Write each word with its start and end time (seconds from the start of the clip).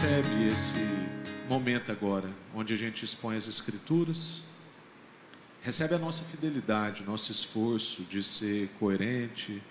recebe 0.00 0.48
esse 0.50 0.76
momento 1.46 1.92
agora, 1.92 2.30
onde 2.54 2.72
a 2.72 2.76
gente 2.76 3.04
expõe 3.04 3.36
as 3.36 3.46
Escrituras, 3.46 4.42
recebe 5.60 5.94
a 5.94 5.98
nossa 5.98 6.24
fidelidade, 6.24 7.04
nosso 7.04 7.30
esforço 7.30 8.00
de 8.04 8.22
ser 8.22 8.68
coerente 8.78 9.62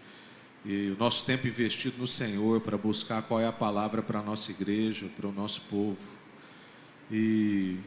e 0.63 0.93
o 0.95 0.97
nosso 0.99 1.25
tempo 1.25 1.47
investido 1.47 1.97
no 1.97 2.05
Senhor 2.05 2.61
para 2.61 2.77
buscar 2.77 3.23
qual 3.23 3.39
é 3.39 3.47
a 3.47 3.51
palavra 3.51 4.03
para 4.03 4.19
a 4.19 4.21
nossa 4.21 4.51
igreja, 4.51 5.09
para 5.17 5.27
o 5.27 5.31
nosso 5.31 5.61
povo. 5.61 5.97
E 7.09 7.77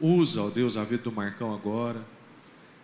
usa, 0.00 0.42
ó 0.42 0.50
Deus, 0.50 0.76
a 0.76 0.82
vida 0.82 1.04
do 1.04 1.12
Marcão 1.12 1.54
agora, 1.54 2.04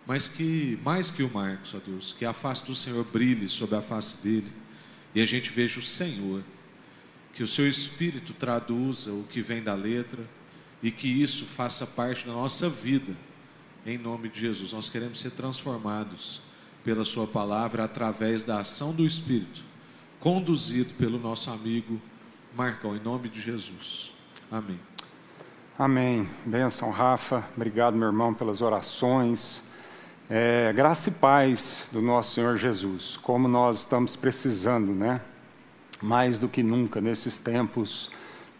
mas 0.07 0.29
que, 0.29 0.79
mais 0.85 1.11
que 1.11 1.21
o 1.21 1.29
Marcos, 1.29 1.73
ó 1.73 1.79
Deus, 1.85 2.15
que 2.17 2.23
a 2.23 2.31
face 2.31 2.63
do 2.63 2.73
Senhor 2.73 3.03
brilhe 3.03 3.49
sobre 3.49 3.75
a 3.75 3.81
face 3.81 4.23
dele 4.23 4.53
e 5.13 5.21
a 5.21 5.25
gente 5.25 5.51
veja 5.51 5.81
o 5.81 5.83
Senhor, 5.83 6.41
que 7.35 7.43
o 7.43 7.47
seu 7.47 7.67
Espírito 7.67 8.33
traduza 8.33 9.11
o 9.11 9.25
que 9.29 9.41
vem 9.41 9.61
da 9.61 9.73
letra 9.73 10.25
e 10.81 10.89
que 10.89 11.07
isso 11.07 11.45
faça 11.45 11.85
parte 11.85 12.25
da 12.25 12.31
nossa 12.31 12.69
vida, 12.69 13.13
em 13.85 13.97
nome 13.97 14.29
de 14.29 14.39
Jesus. 14.39 14.71
Nós 14.71 14.87
queremos 14.87 15.19
ser 15.19 15.31
transformados 15.31 16.41
pela 16.81 17.03
Sua 17.03 17.27
palavra 17.27 17.83
através 17.83 18.43
da 18.43 18.59
ação 18.61 18.93
do 18.93 19.05
Espírito, 19.05 19.63
conduzido 20.19 20.93
pelo 20.93 21.19
nosso 21.19 21.51
amigo 21.51 22.01
Marcão, 22.55 22.95
em 22.95 23.01
nome 23.01 23.27
de 23.27 23.41
Jesus. 23.41 24.13
Amém. 24.49 24.79
Amém. 25.77 26.29
Benção, 26.45 26.89
Rafa. 26.89 27.43
Obrigado, 27.53 27.97
meu 27.97 28.07
irmão, 28.07 28.33
pelas 28.33 28.61
orações. 28.61 29.61
É, 30.29 30.71
graça 30.71 31.09
e 31.09 31.11
paz 31.11 31.85
do 31.91 32.01
nosso 32.01 32.35
Senhor 32.35 32.57
Jesus. 32.57 33.17
Como 33.17 33.49
nós 33.49 33.79
estamos 33.79 34.15
precisando, 34.15 34.93
né? 34.93 35.19
Mais 36.01 36.37
do 36.37 36.47
que 36.47 36.61
nunca 36.61 36.99
nesses 36.99 37.39
tempos 37.39 38.09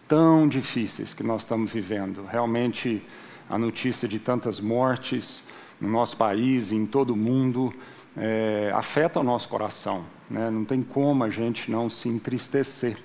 tão 0.08 0.48
difíceis 0.48 1.12
que 1.12 1.22
nós 1.22 1.42
estamos 1.42 1.70
vivendo. 1.70 2.24
Realmente, 2.24 3.02
a 3.48 3.58
notícia 3.58 4.08
de 4.08 4.18
tantas 4.18 4.60
mortes 4.60 5.42
no 5.80 5.88
nosso 5.88 6.16
país, 6.16 6.72
em 6.72 6.86
todo 6.86 7.10
o 7.10 7.16
mundo, 7.16 7.72
é, 8.16 8.72
afeta 8.74 9.20
o 9.20 9.22
nosso 9.22 9.48
coração. 9.48 10.04
Né? 10.30 10.50
Não 10.50 10.64
tem 10.64 10.82
como 10.82 11.24
a 11.24 11.30
gente 11.30 11.70
não 11.70 11.90
se 11.90 12.08
entristecer 12.08 12.96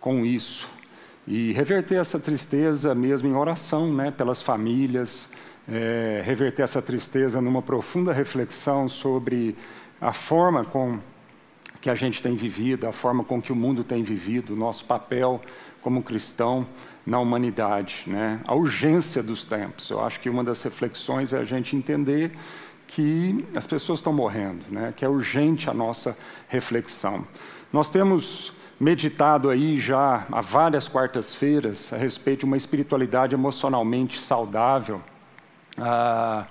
com 0.00 0.24
isso. 0.24 0.68
E 1.26 1.52
reverter 1.52 1.96
essa 1.96 2.18
tristeza 2.18 2.94
mesmo 2.94 3.28
em 3.28 3.34
oração 3.34 3.92
né? 3.92 4.10
pelas 4.10 4.40
famílias, 4.40 5.28
é, 5.68 6.22
reverter 6.24 6.62
essa 6.62 6.80
tristeza 6.80 7.40
numa 7.40 7.60
profunda 7.60 8.12
reflexão 8.12 8.88
sobre 8.88 9.56
a 10.00 10.12
forma 10.12 10.64
com 10.64 10.98
que 11.86 11.90
a 11.90 11.94
gente 11.94 12.20
tem 12.20 12.34
vivido, 12.34 12.88
a 12.88 12.90
forma 12.90 13.22
com 13.22 13.40
que 13.40 13.52
o 13.52 13.54
mundo 13.54 13.84
tem 13.84 14.02
vivido, 14.02 14.54
o 14.54 14.56
nosso 14.56 14.84
papel 14.86 15.40
como 15.80 16.02
cristão 16.02 16.66
na 17.06 17.20
humanidade, 17.20 18.02
né? 18.08 18.40
a 18.44 18.56
urgência 18.56 19.22
dos 19.22 19.44
tempos. 19.44 19.88
Eu 19.88 20.04
acho 20.04 20.18
que 20.18 20.28
uma 20.28 20.42
das 20.42 20.60
reflexões 20.64 21.32
é 21.32 21.38
a 21.38 21.44
gente 21.44 21.76
entender 21.76 22.32
que 22.88 23.46
as 23.54 23.68
pessoas 23.68 24.00
estão 24.00 24.12
morrendo, 24.12 24.64
né? 24.68 24.92
que 24.96 25.04
é 25.04 25.08
urgente 25.08 25.70
a 25.70 25.72
nossa 25.72 26.16
reflexão. 26.48 27.24
Nós 27.72 27.88
temos 27.88 28.52
meditado 28.80 29.48
aí 29.48 29.78
já 29.78 30.26
há 30.32 30.40
várias 30.40 30.88
quartas-feiras 30.88 31.92
a 31.92 31.96
respeito 31.96 32.40
de 32.40 32.46
uma 32.46 32.56
espiritualidade 32.56 33.32
emocionalmente 33.32 34.20
saudável. 34.20 35.00
Ah, 35.78 36.46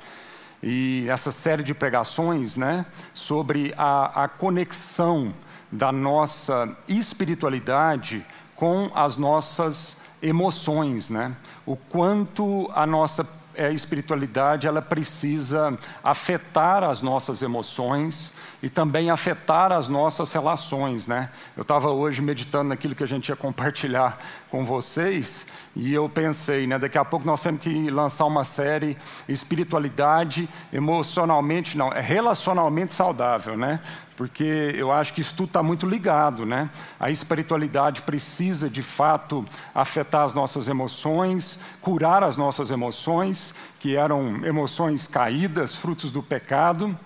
e 0.68 1.06
essa 1.08 1.30
série 1.30 1.62
de 1.62 1.76
pregações 1.76 2.58
né, 2.58 2.88
sobre 3.14 3.72
a, 3.78 4.24
a 4.24 4.28
conexão 4.28 5.32
da 5.72 5.92
nossa 5.92 6.76
espiritualidade 6.88 8.26
com 8.56 8.90
as 8.96 9.16
nossas 9.16 9.96
emoções, 10.24 11.12
né? 11.12 11.36
o 11.68 11.76
quanto 11.76 12.68
a 12.74 12.88
nossa 12.88 13.24
a 13.58 13.70
espiritualidade 13.70 14.68
ela 14.68 14.82
precisa 14.82 15.78
afetar 16.04 16.84
as 16.84 17.02
nossas 17.02 17.42
emoções 17.42 18.34
e 18.62 18.70
também 18.70 19.10
afetar 19.10 19.72
as 19.72 19.88
nossas 19.88 20.32
relações, 20.34 21.08
né? 21.08 21.30
Eu 21.56 21.62
estava 21.62 21.90
hoje 21.90 22.22
meditando 22.22 22.70
naquilo 22.70 22.96
que 22.96 23.04
a 23.04 23.08
gente 23.08 23.30
ia 23.30 23.36
compartilhar 23.36 24.18
com 24.50 24.66
vocês 24.66 25.46
e 25.76 25.94
eu 25.94 26.10
pensei, 26.10 26.66
né? 26.66 26.80
Daqui 26.80 26.98
a 26.98 27.06
pouco 27.06 27.26
nós 27.26 27.42
temos 27.42 27.62
que 27.62 27.90
lançar 27.90 28.26
uma 28.26 28.44
série 28.44 28.98
espiritualidade 29.28 30.50
emocionalmente 30.72 31.78
não, 31.78 31.92
é 31.92 32.02
relacionalmente 32.02 32.94
saudável, 32.94 33.58
né? 33.58 33.80
Porque 34.16 34.74
eu 34.76 34.92
acho 34.92 35.14
que 35.14 35.22
isso 35.22 35.36
tudo 35.36 35.48
está 35.48 35.62
muito 35.62 35.88
ligado, 35.88 36.46
né? 36.46 36.70
A 37.00 37.10
espiritualidade 37.10 38.02
precisa, 38.02 38.70
de 38.70 38.82
fato, 38.82 39.46
afetar 39.74 40.24
as 40.24 40.34
nossas 40.34 40.68
emoções, 40.68 41.60
curar 41.82 42.24
as 42.24 42.38
nossas 42.38 42.72
emoções, 42.72 43.54
que 43.80 43.96
eram 43.96 44.46
emoções 44.46 45.08
caídas, 45.08 45.76
frutos 45.76 46.12
do 46.12 46.24
pecado, 46.24 46.98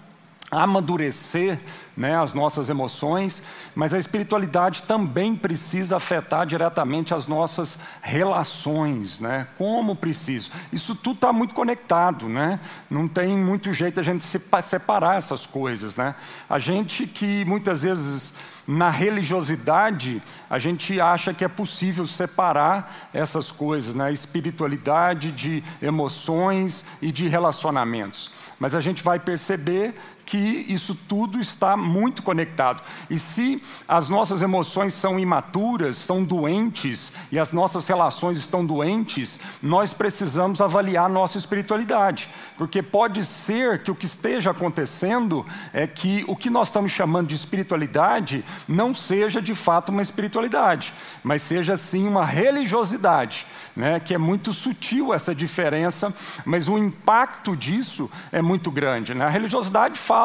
amadurecer 0.52 1.60
né, 1.96 2.18
as 2.18 2.34
nossas 2.34 2.70
emoções, 2.70 3.44
mas 3.76 3.94
a 3.94 4.00
espiritualidade 4.00 4.84
também 4.84 5.36
precisa 5.36 5.98
afetar 5.98 6.46
diretamente 6.46 7.14
as 7.14 7.28
nossas 7.28 7.78
relações, 8.02 9.20
né? 9.20 9.48
Como 9.58 9.96
preciso. 9.96 10.50
Isso 10.72 10.96
tudo 10.96 11.16
está 11.16 11.34
muito 11.34 11.54
conectado, 11.54 12.30
né? 12.30 12.60
Não 12.90 13.06
tem 13.06 13.38
muito 13.38 13.74
jeito 13.74 14.00
a 14.00 14.04
gente 14.04 14.24
separar 14.24 15.18
essas 15.18 15.46
coisas, 15.46 15.98
né? 15.98 16.16
A 16.50 16.58
gente 16.58 17.06
que 17.06 17.44
muitas 17.44 17.84
vezes 17.84 18.34
na 18.70 18.92
religiosidade, 18.92 20.22
a 20.48 20.60
gente 20.60 21.02
acha 21.02 21.34
que 21.34 21.44
é 21.44 21.48
possível 21.48 22.06
separar 22.06 23.10
essas 23.12 23.50
coisas, 23.50 23.96
né? 23.96 24.12
espiritualidade 24.12 25.32
de 25.32 25.64
emoções 25.82 26.86
e 27.02 27.12
de 27.12 27.28
relacionamentos. 27.28 28.30
Mas 28.60 28.76
a 28.76 28.80
gente 28.80 29.02
vai 29.02 29.20
perceber 29.20 29.96
que 30.30 30.64
isso 30.70 30.94
tudo 31.08 31.40
está 31.40 31.76
muito 31.76 32.22
conectado. 32.22 32.84
E 33.10 33.18
se 33.18 33.64
as 33.88 34.10
nossas 34.10 34.44
emoções 34.44 34.94
são 34.94 35.20
imaturas, 35.20 35.96
são 35.96 36.24
doentes, 36.24 37.12
e 37.32 37.40
as 37.40 37.52
nossas 37.52 37.88
relações 37.88 38.38
estão 38.38 38.64
doentes, 38.64 39.40
nós 39.60 39.92
precisamos 39.92 40.62
avaliar 40.62 41.10
nossa 41.10 41.40
espiritualidade. 41.40 42.30
Porque 42.60 42.84
pode 42.84 43.26
ser 43.26 43.82
que 43.82 43.90
o 43.90 43.96
que 43.96 44.06
esteja 44.06 44.52
acontecendo 44.52 45.44
é 45.74 45.88
que 45.88 46.24
o 46.28 46.36
que 46.36 46.52
nós 46.52 46.68
estamos 46.68 46.92
chamando 46.92 47.30
de 47.30 47.36
espiritualidade 47.36 48.46
não 48.68 48.94
seja 48.94 49.42
de 49.42 49.56
fato 49.56 49.90
uma 49.90 50.04
espiritualidade, 50.04 50.94
mas 51.24 51.42
seja 51.42 51.76
sim 51.76 52.08
uma 52.08 52.24
religiosidade, 52.24 53.48
né? 53.76 54.00
que 54.00 54.14
é 54.14 54.18
muito 54.20 54.54
sutil 54.54 55.12
essa 55.12 55.34
diferença, 55.34 56.14
mas 56.46 56.68
o 56.68 56.78
impacto 56.78 57.58
disso 57.58 58.12
é 58.32 58.44
muito 58.44 58.70
grande. 58.70 59.16
Né? 59.16 59.26
A 59.26 59.30
religiosidade 59.30 59.98
fala 59.98 60.19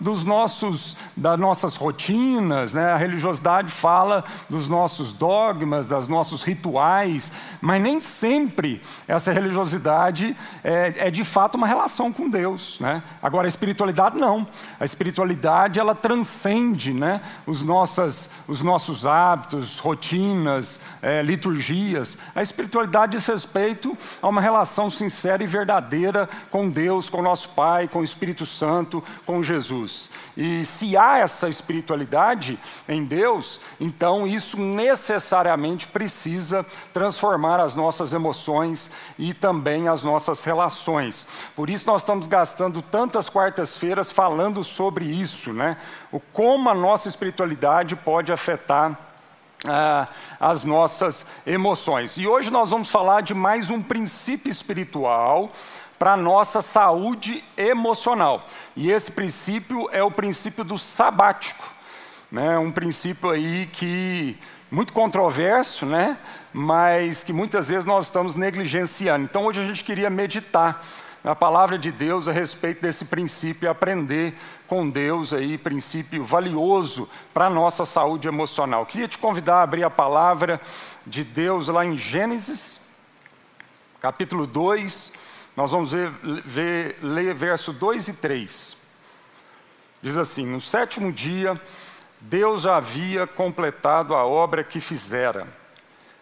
dos 0.00 0.24
nossos, 0.24 0.96
das 1.16 1.38
nossas 1.38 1.76
rotinas, 1.76 2.74
né? 2.74 2.92
a 2.92 2.96
religiosidade 2.96 3.70
fala 3.70 4.24
dos 4.48 4.68
nossos 4.68 5.12
dogmas, 5.12 5.88
dos 5.88 6.08
nossos 6.08 6.42
rituais, 6.42 7.30
mas 7.60 7.82
nem 7.82 8.00
sempre 8.00 8.80
essa 9.06 9.32
religiosidade 9.32 10.36
é, 10.62 11.08
é 11.08 11.10
de 11.10 11.24
fato 11.24 11.56
uma 11.56 11.66
relação 11.66 12.12
com 12.12 12.28
Deus. 12.28 12.78
Né? 12.80 13.02
Agora, 13.22 13.46
a 13.46 13.48
espiritualidade 13.48 14.18
não. 14.18 14.46
A 14.78 14.84
espiritualidade 14.84 15.78
ela 15.78 15.94
transcende 15.94 16.92
né? 16.92 17.20
os 17.46 17.62
nossas, 17.62 18.30
os 18.48 18.62
nossos 18.62 19.06
hábitos, 19.06 19.78
rotinas, 19.78 20.80
é, 21.02 21.22
liturgias. 21.22 22.16
A 22.34 22.42
espiritualidade 22.42 23.16
diz 23.16 23.26
respeito 23.26 23.96
a 24.22 24.28
uma 24.28 24.40
relação 24.40 24.90
sincera 24.90 25.42
e 25.42 25.46
verdadeira 25.46 26.28
com 26.50 26.68
Deus, 26.68 27.10
com 27.10 27.22
nosso 27.22 27.48
Pai, 27.50 27.88
com 27.88 28.00
o 28.00 28.04
Espírito 28.04 28.46
Santo, 28.46 29.02
com 29.26 29.42
Jesus. 29.42 30.08
E 30.36 30.64
se 30.64 30.96
há 30.96 31.18
essa 31.18 31.48
espiritualidade 31.48 32.58
em 32.88 33.04
Deus, 33.04 33.60
então 33.80 34.26
isso 34.26 34.56
necessariamente 34.56 35.88
precisa 35.88 36.64
transformar 36.92 37.60
as 37.60 37.74
nossas 37.74 38.12
emoções 38.12 38.90
e 39.18 39.34
também 39.34 39.88
as 39.88 40.04
nossas 40.04 40.44
relações. 40.44 41.26
Por 41.56 41.68
isso 41.68 41.86
nós 41.86 42.02
estamos 42.02 42.26
gastando 42.26 42.80
tantas 42.80 43.28
quartas-feiras 43.28 44.10
falando 44.10 44.62
sobre 44.62 45.04
isso, 45.04 45.52
né? 45.52 45.76
O 46.12 46.20
como 46.20 46.70
a 46.70 46.74
nossa 46.74 47.08
espiritualidade 47.08 47.96
pode 47.96 48.32
afetar 48.32 48.96
ah, 49.64 50.08
as 50.38 50.64
nossas 50.64 51.26
emoções. 51.46 52.16
E 52.16 52.26
hoje 52.26 52.50
nós 52.50 52.70
vamos 52.70 52.90
falar 52.90 53.22
de 53.22 53.34
mais 53.34 53.70
um 53.70 53.82
princípio 53.82 54.50
espiritual 54.50 55.50
para 55.98 56.12
a 56.12 56.16
nossa 56.16 56.60
saúde 56.60 57.42
emocional. 57.56 58.46
E 58.74 58.90
esse 58.90 59.10
princípio 59.10 59.88
é 59.90 60.02
o 60.02 60.10
princípio 60.10 60.64
do 60.64 60.78
sabático. 60.78 61.64
Né? 62.30 62.58
Um 62.58 62.70
princípio 62.70 63.30
aí 63.30 63.66
que 63.72 64.36
muito 64.70 64.92
controverso, 64.92 65.86
né? 65.86 66.18
mas 66.52 67.22
que 67.22 67.32
muitas 67.32 67.68
vezes 67.68 67.84
nós 67.84 68.06
estamos 68.06 68.34
negligenciando. 68.34 69.24
Então 69.24 69.44
hoje 69.46 69.60
a 69.60 69.66
gente 69.66 69.84
queria 69.84 70.10
meditar 70.10 70.82
na 71.26 71.34
palavra 71.34 71.76
de 71.76 71.90
Deus 71.90 72.28
a 72.28 72.32
respeito 72.32 72.80
desse 72.80 73.04
princípio 73.04 73.68
aprender 73.68 74.32
com 74.68 74.88
Deus 74.88 75.32
aí, 75.32 75.58
princípio 75.58 76.22
valioso 76.22 77.08
para 77.34 77.46
a 77.46 77.50
nossa 77.50 77.84
saúde 77.84 78.28
emocional. 78.28 78.86
Queria 78.86 79.08
te 79.08 79.18
convidar 79.18 79.56
a 79.56 79.62
abrir 79.62 79.82
a 79.82 79.90
palavra 79.90 80.60
de 81.04 81.24
Deus 81.24 81.66
lá 81.66 81.84
em 81.84 81.96
Gênesis, 81.96 82.80
capítulo 84.00 84.46
2, 84.46 85.12
nós 85.56 85.70
vamos 85.70 85.92
ver, 85.92 86.10
ver, 86.44 86.98
ler 87.02 87.34
verso 87.34 87.72
2 87.72 88.08
e 88.08 88.12
3. 88.12 88.76
Diz 90.02 90.18
assim: 90.18 90.44
No 90.44 90.60
sétimo 90.60 91.10
dia, 91.10 91.58
Deus 92.20 92.62
já 92.62 92.76
havia 92.76 93.26
completado 93.26 94.14
a 94.14 94.26
obra 94.26 94.62
que 94.62 94.80
fizera. 94.80 95.48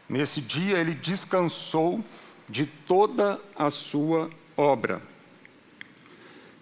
Nesse 0.08 0.40
dia, 0.40 0.78
ele 0.78 0.94
descansou 0.94 2.04
de 2.48 2.66
toda 2.66 3.40
a 3.56 3.70
sua 3.70 4.30
obra. 4.56 5.02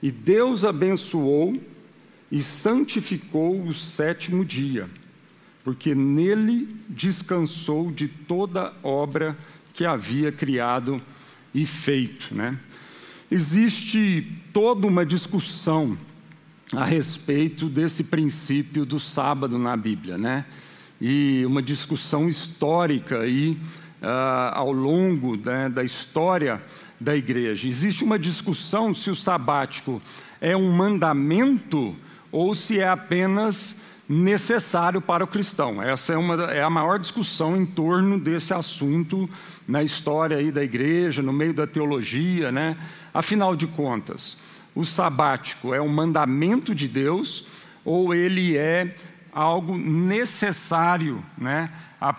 E 0.03 0.11
Deus 0.11 0.65
abençoou 0.65 1.61
e 2.31 2.41
santificou 2.41 3.63
o 3.63 3.75
sétimo 3.75 4.45
dia, 4.45 4.89
porque 5.63 5.95
nele 5.95 6.75
descansou 6.89 7.91
de 7.93 8.09
toda 8.09 8.73
obra 8.83 9.37
que 9.75 9.85
havia 9.85 10.33
criado 10.33 11.01
e 11.55 11.67
feito. 11.67 12.35
Né? 12.35 12.59
Existe 13.31 14.27
toda 14.53 14.87
uma 14.87 15.05
discussão 15.05 15.97
a 16.75 16.85
respeito 16.85 17.69
desse 17.69 18.03
princípio 18.03 18.85
do 18.85 18.99
sábado 18.99 19.59
na 19.59 19.77
Bíblia, 19.77 20.17
né? 20.17 20.47
E 21.01 21.43
uma 21.45 21.61
discussão 21.61 22.29
histórica 22.29 23.21
aí, 23.21 23.59
uh, 24.03 24.55
ao 24.55 24.73
longo 24.73 25.37
né, 25.37 25.69
da 25.69 25.85
história 25.85 26.63
da 27.01 27.17
igreja. 27.17 27.69
Existe 27.69 28.05
uma 28.05 28.19
discussão 28.19 28.95
se 28.95 29.11
o 29.11 29.15
sabático 29.15 30.01
é 30.41 30.57
um 30.57 30.73
mandamento 30.73 31.95
ou 32.31 32.55
se 32.55 32.79
é 32.79 32.89
apenas 32.89 33.77
necessário 34.09 35.01
para 35.01 35.25
o 35.25 35.27
cristão. 35.27 35.83
Essa 35.83 36.13
é, 36.13 36.17
uma, 36.17 36.35
é 36.53 36.63
a 36.63 36.71
maior 36.71 36.99
discussão 36.99 37.57
em 37.57 37.65
torno 37.65 38.19
desse 38.19 38.53
assunto 38.53 39.29
na 39.67 39.83
história 39.83 40.37
aí 40.37 40.51
da 40.51 40.63
igreja, 40.63 41.23
no 41.23 41.33
meio 41.33 41.55
da 41.55 41.67
teologia, 41.67 42.51
né? 42.51 42.77
Afinal 43.15 43.55
de 43.55 43.67
contas, 43.67 44.37
o 44.75 44.85
sabático 44.85 45.75
é 45.75 45.81
um 45.81 45.89
mandamento 45.89 46.75
de 46.75 46.89
Deus 46.89 47.47
ou 47.85 48.15
ele 48.15 48.57
é 48.57 48.95
algo 49.33 49.77
necessário, 49.79 51.25
né, 51.39 51.71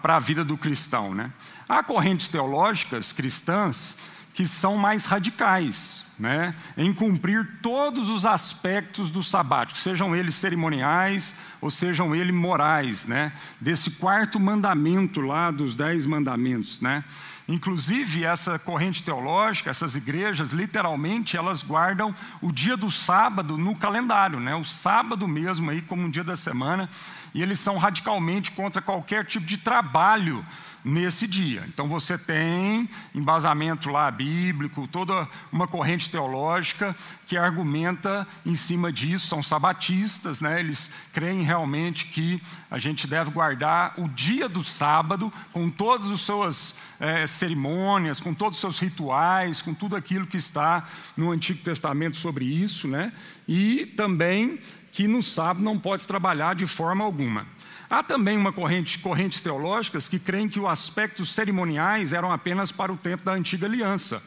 para 0.02 0.16
a 0.16 0.20
vida 0.20 0.44
do 0.44 0.58
cristão, 0.58 1.14
né? 1.14 1.32
Há 1.70 1.84
correntes 1.84 2.28
teológicas 2.28 3.14
cristãs 3.14 3.96
que 4.34 4.48
são 4.48 4.76
mais 4.76 5.06
radicais, 5.06 6.04
né, 6.18 6.56
em 6.76 6.94
cumprir 6.94 7.60
todos 7.62 8.10
os 8.10 8.26
aspectos 8.26 9.12
do 9.12 9.22
sabático, 9.22 9.78
sejam 9.78 10.16
eles 10.16 10.36
cerimoniais 10.36 11.36
ou 11.62 11.70
sejam 11.70 12.16
eles 12.16 12.34
morais, 12.34 13.06
né, 13.06 13.32
desse 13.62 13.92
quarto 13.92 14.40
mandamento 14.40 15.22
lá 15.22 15.52
dos 15.52 15.76
dez 15.76 16.06
mandamentos, 16.06 16.82
né. 16.82 17.04
Inclusive, 17.48 18.24
essa 18.24 18.58
corrente 18.58 19.04
teológica, 19.04 19.70
essas 19.70 19.98
igrejas, 19.98 20.54
literalmente, 20.54 21.36
elas 21.36 21.62
guardam 21.62 22.16
o 22.42 22.54
dia 22.54 22.78
do 22.78 22.90
sábado 22.90 23.58
no 23.58 23.76
calendário, 23.76 24.40
né? 24.40 24.56
o 24.56 24.64
sábado 24.64 25.28
mesmo, 25.28 25.70
aí, 25.70 25.82
como 25.82 26.04
um 26.04 26.10
dia 26.10 26.24
da 26.24 26.38
semana, 26.38 26.90
e 27.34 27.42
eles 27.44 27.60
são 27.60 27.78
radicalmente 27.78 28.52
contra 28.52 28.82
qualquer 28.82 29.26
tipo 29.26 29.46
de 29.46 29.58
trabalho 29.58 30.46
nesse 30.84 31.26
dia. 31.26 31.64
Então 31.68 31.88
você 31.88 32.18
tem 32.18 32.90
embasamento 33.16 33.90
lá 33.90 34.12
bíblico, 34.12 34.88
toda 34.88 35.28
uma 35.52 35.68
corrente 35.68 36.10
teológica 36.10 36.96
que 37.26 37.38
argumenta 37.38 38.28
em 38.46 38.56
cima 38.56 38.92
disso, 38.92 39.28
são 39.28 39.42
sabatistas, 39.42 40.42
né? 40.42 40.60
eles 40.60 40.90
creem 41.14 41.42
realmente 41.42 42.08
que 42.08 42.42
a 42.70 42.78
gente 42.78 43.08
deve 43.08 43.32
guardar 43.32 43.94
o 43.98 44.10
dia 44.10 44.50
do 44.50 44.64
sábado 44.64 45.32
com 45.52 45.70
todas 45.70 46.12
as 46.12 46.20
suas 46.20 46.76
é, 47.00 47.26
cerimônias, 47.26 48.20
com 48.20 48.34
todos 48.34 48.58
os 48.58 48.62
seus 48.62 48.80
rituais, 48.80 49.62
com 49.62 49.74
tudo 49.74 49.96
aquilo 49.96 50.28
que 50.28 50.38
está 50.38 50.86
no 51.16 51.32
Antigo 51.32 51.64
Testamento 51.64 52.18
sobre 52.18 52.46
isso, 52.46 52.88
né? 52.88 53.12
e 53.48 53.86
também 53.86 54.60
que 54.92 55.08
no 55.08 55.24
sábado 55.24 55.64
não 55.64 55.80
pode 55.80 56.06
trabalhar 56.06 56.56
de 56.56 56.68
forma 56.68 57.04
alguma. 57.04 57.48
Há 57.94 58.02
também 58.02 58.36
uma 58.36 58.52
corrente, 58.52 58.98
correntes 58.98 59.40
teológicas 59.40 60.10
que 60.10 60.18
creem 60.18 60.50
que 60.50 60.60
os 60.60 60.66
aspectos 60.66 61.32
cerimoniais 61.32 62.12
eram 62.12 62.32
apenas 62.32 62.72
para 62.72 62.92
o 62.92 62.98
tempo 62.98 63.24
da 63.24 63.34
antiga 63.34 63.68
aliança. 63.68 64.20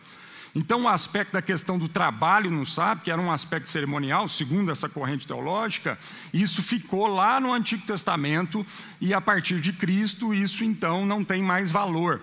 Então, 0.54 0.84
o 0.84 0.88
aspecto 0.88 1.32
da 1.32 1.42
questão 1.42 1.76
do 1.76 1.88
trabalho 1.88 2.48
no 2.48 2.64
sábado, 2.64 3.02
que 3.02 3.10
era 3.10 3.20
um 3.20 3.28
aspecto 3.28 3.68
cerimonial, 3.68 4.28
segundo 4.28 4.70
essa 4.70 4.88
corrente 4.88 5.26
teológica, 5.26 5.98
isso 6.32 6.62
ficou 6.62 7.08
lá 7.08 7.40
no 7.40 7.52
Antigo 7.52 7.84
Testamento 7.84 8.64
e 9.00 9.12
a 9.12 9.20
partir 9.20 9.60
de 9.60 9.72
Cristo 9.72 10.32
isso 10.32 10.62
então 10.62 11.04
não 11.04 11.24
tem 11.24 11.42
mais 11.42 11.72
valor. 11.72 12.22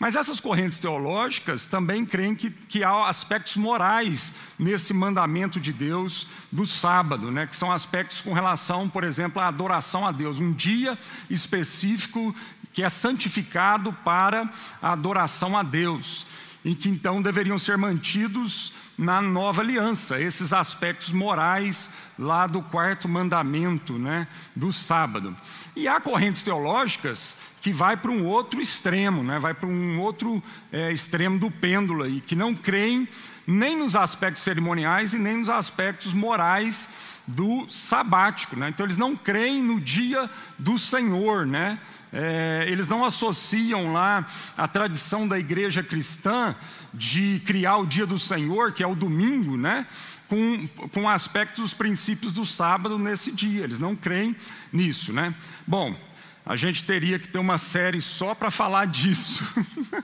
Mas 0.00 0.16
essas 0.16 0.40
correntes 0.40 0.78
teológicas 0.78 1.66
também 1.66 2.06
creem 2.06 2.34
que, 2.34 2.48
que 2.48 2.82
há 2.82 3.06
aspectos 3.06 3.58
morais 3.58 4.32
nesse 4.58 4.94
mandamento 4.94 5.60
de 5.60 5.74
Deus 5.74 6.26
do 6.50 6.64
sábado, 6.64 7.30
né? 7.30 7.46
que 7.46 7.54
são 7.54 7.70
aspectos 7.70 8.22
com 8.22 8.32
relação, 8.32 8.88
por 8.88 9.04
exemplo, 9.04 9.42
à 9.42 9.48
adoração 9.48 10.06
a 10.06 10.10
Deus, 10.10 10.38
um 10.38 10.52
dia 10.52 10.98
específico 11.28 12.34
que 12.72 12.82
é 12.82 12.88
santificado 12.88 13.92
para 13.92 14.50
a 14.80 14.92
adoração 14.92 15.54
a 15.54 15.62
Deus, 15.62 16.26
e 16.64 16.74
que 16.74 16.88
então 16.88 17.20
deveriam 17.20 17.58
ser 17.58 17.76
mantidos 17.76 18.72
na 19.00 19.22
nova 19.22 19.62
aliança, 19.62 20.20
esses 20.20 20.52
aspectos 20.52 21.10
morais 21.10 21.88
lá 22.18 22.46
do 22.46 22.60
quarto 22.60 23.08
mandamento, 23.08 23.98
né, 23.98 24.28
do 24.54 24.70
sábado. 24.74 25.34
E 25.74 25.88
há 25.88 25.98
correntes 25.98 26.42
teológicas 26.42 27.34
que 27.62 27.72
vai 27.72 27.96
para 27.96 28.10
um 28.10 28.26
outro 28.26 28.60
extremo, 28.60 29.22
né? 29.22 29.38
vai 29.38 29.54
para 29.54 29.66
um 29.66 29.98
outro 30.00 30.42
é, 30.70 30.92
extremo 30.92 31.38
do 31.38 31.50
pêndulo 31.50 32.02
aí, 32.02 32.20
que 32.20 32.36
não 32.36 32.54
creem 32.54 33.08
nem 33.46 33.74
nos 33.74 33.96
aspectos 33.96 34.42
cerimoniais 34.42 35.14
e 35.14 35.18
nem 35.18 35.38
nos 35.38 35.48
aspectos 35.48 36.12
morais 36.12 36.86
do 37.30 37.66
sabático. 37.68 38.56
Né? 38.56 38.68
Então 38.68 38.84
eles 38.84 38.96
não 38.96 39.16
creem 39.16 39.62
no 39.62 39.80
dia 39.80 40.28
do 40.58 40.78
Senhor, 40.78 41.46
né? 41.46 41.78
É, 42.12 42.64
eles 42.66 42.88
não 42.88 43.04
associam 43.04 43.92
lá 43.92 44.26
a 44.56 44.66
tradição 44.66 45.28
da 45.28 45.38
igreja 45.38 45.80
cristã 45.80 46.56
de 46.92 47.40
criar 47.46 47.76
o 47.76 47.86
dia 47.86 48.04
do 48.04 48.18
Senhor, 48.18 48.72
que 48.72 48.82
é 48.82 48.86
o 48.86 48.96
domingo, 48.96 49.56
né? 49.56 49.86
com, 50.30 50.68
com 50.92 51.08
aspectos 51.08 51.62
dos 51.62 51.74
princípios 51.74 52.32
do 52.32 52.46
sábado 52.46 52.98
nesse 52.98 53.32
dia. 53.32 53.64
Eles 53.64 53.78
não 53.80 53.96
creem 53.96 54.34
nisso. 54.72 55.12
Né? 55.12 55.34
Bom, 55.66 55.94
a 56.50 56.56
gente 56.56 56.84
teria 56.84 57.16
que 57.16 57.28
ter 57.28 57.38
uma 57.38 57.58
série 57.58 58.00
só 58.00 58.34
para 58.34 58.50
falar 58.50 58.86
disso, 58.86 59.40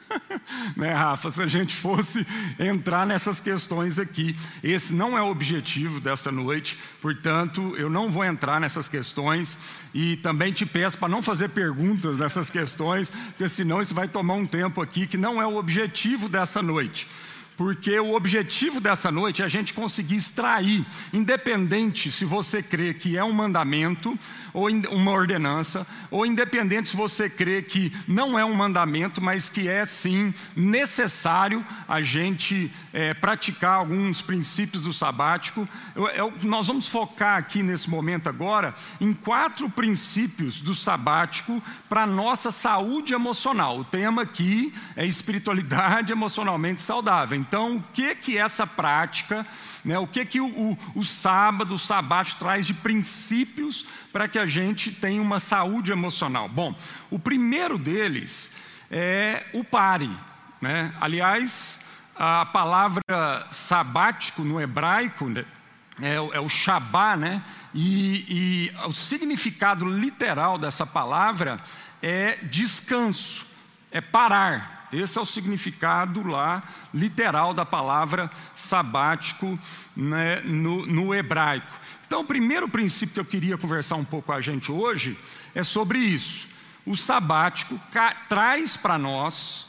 né, 0.77 0.93
Rafa? 0.93 1.29
Se 1.29 1.43
a 1.43 1.49
gente 1.49 1.75
fosse 1.75 2.25
entrar 2.57 3.05
nessas 3.05 3.41
questões 3.41 3.99
aqui. 3.99 4.37
Esse 4.63 4.95
não 4.95 5.19
é 5.19 5.23
o 5.23 5.27
objetivo 5.27 5.99
dessa 5.99 6.31
noite, 6.31 6.79
portanto, 7.03 7.75
eu 7.77 7.91
não 7.91 8.13
vou 8.13 8.25
entrar 8.25 8.61
nessas 8.61 8.89
questões 8.89 9.59
e 9.93 10.19
também 10.19 10.53
te 10.53 10.65
peço 10.65 10.97
para 10.97 11.09
não 11.09 11.21
fazer 11.21 11.49
perguntas 11.49 12.17
nessas 12.17 12.49
questões, 12.49 13.11
porque 13.11 13.49
senão 13.49 13.83
isso 13.83 13.93
vai 13.93 14.07
tomar 14.07 14.35
um 14.35 14.47
tempo 14.47 14.81
aqui 14.81 15.05
que 15.09 15.17
não 15.17 15.43
é 15.43 15.47
o 15.49 15.57
objetivo 15.57 16.29
dessa 16.29 16.63
noite 16.63 17.09
porque 17.57 17.99
o 17.99 18.15
objetivo 18.15 18.81
dessa 18.81 19.11
noite 19.11 19.41
é 19.41 19.45
a 19.45 19.49
gente 19.49 19.73
conseguir 19.73 20.17
extrair, 20.17 20.87
independente 21.13 22.11
se 22.11 22.25
você 22.25 22.63
crê 22.63 22.93
que 22.93 23.17
é 23.17 23.25
um 23.25 23.33
mandamento 23.33 24.19
ou 24.53 24.69
uma 24.69 25.11
ordenança, 25.11 25.87
ou 26.11 26.27
independente 26.27 26.91
se 26.91 26.97
você 26.97 27.29
crê 27.29 27.63
que 27.63 27.93
não 28.07 28.39
é 28.39 28.45
um 28.45 28.55
mandamento, 28.55 29.21
mas 29.21 29.49
que 29.49 29.69
é 29.69 29.85
sim 29.85 30.33
necessário 30.55 31.65
a 31.89 32.03
gente 32.03 32.71
é, 32.93 33.15
praticar 33.15 33.75
alguns 33.75 34.21
princípios 34.21 34.85
do 34.85 34.93
sabático. 34.93 35.69
Eu, 35.95 36.09
eu, 36.09 36.33
nós 36.43 36.67
vamos 36.67 36.89
focar 36.89 37.39
aqui 37.39 37.63
nesse 37.63 37.89
momento 37.89 38.29
agora 38.29 38.75
em 39.01 39.13
quatro 39.13 39.69
princípios 39.71 40.61
do 40.61 40.75
sabático 40.75 41.63
para 41.89 42.07
nossa 42.07 42.51
saúde 42.51 43.15
emocional. 43.15 43.79
O 43.81 43.85
tema 43.85 44.23
aqui 44.23 44.73
é 44.95 45.07
espiritualidade 45.07 46.13
emocionalmente 46.17 46.83
saudável. 46.83 47.46
Então, 47.47 47.77
o 47.77 47.83
que 47.93 48.15
que 48.15 48.37
essa 48.39 48.67
prática, 48.67 49.47
né, 49.85 49.99
o 49.99 50.07
que 50.07 50.25
que 50.25 50.41
o, 50.41 50.47
o, 50.47 50.79
o 50.97 51.05
sábado, 51.05 51.75
o 51.75 51.79
sabate 51.79 52.37
traz 52.37 52.67
de 52.67 52.75
princípios 52.75 53.87
para 54.13 54.27
que 54.27 54.39
a 54.39 54.47
gente 54.47 54.91
tenha 54.91 55.23
uma 55.23 55.39
saúde 55.39 55.93
emocional? 55.93 56.49
Bom, 56.49 56.75
o 57.11 57.19
primeiro 57.19 57.79
deles 57.79 58.51
é 58.91 59.47
o 59.53 59.63
pare. 59.63 60.11
Né? 60.61 60.93
Aliás, 61.01 61.79
a 62.17 62.47
palavra 62.47 63.47
sabático 63.51 64.43
no 64.43 64.61
hebraico 64.61 65.27
né, 65.29 65.45
é, 66.01 66.15
é, 66.15 66.41
o 66.41 66.49
Shabá, 66.49 67.17
né? 67.17 67.43
E, 67.75 68.71
e 68.77 68.87
o 68.87 68.93
significado 68.93 69.85
literal 69.87 70.59
dessa 70.59 70.87
palavra 70.87 71.61
é 72.03 72.39
descanso, 72.45 73.47
é 73.97 74.01
parar. 74.01 74.89
Esse 74.93 75.19
é 75.19 75.21
o 75.21 75.25
significado 75.25 76.27
lá, 76.27 76.63
literal, 76.93 77.55
da 77.55 77.65
palavra 77.65 78.31
sabático 78.55 79.59
né, 79.97 80.41
no, 80.43 80.87
no 80.87 81.15
hebraico. 81.15 81.67
Então, 82.07 82.21
o 82.21 82.25
primeiro 82.25 82.69
princípio 82.69 83.15
que 83.15 83.21
eu 83.21 83.25
queria 83.25 83.59
conversar 83.59 83.97
um 83.97 84.05
pouco 84.05 84.27
com 84.27 84.33
a 84.33 84.41
gente 84.41 84.71
hoje 84.71 85.19
é 85.55 85.63
sobre 85.63 85.99
isso. 85.99 86.47
O 86.85 86.95
sabático 86.95 87.81
traz 88.29 88.77
para 88.77 88.97
nós 88.99 89.67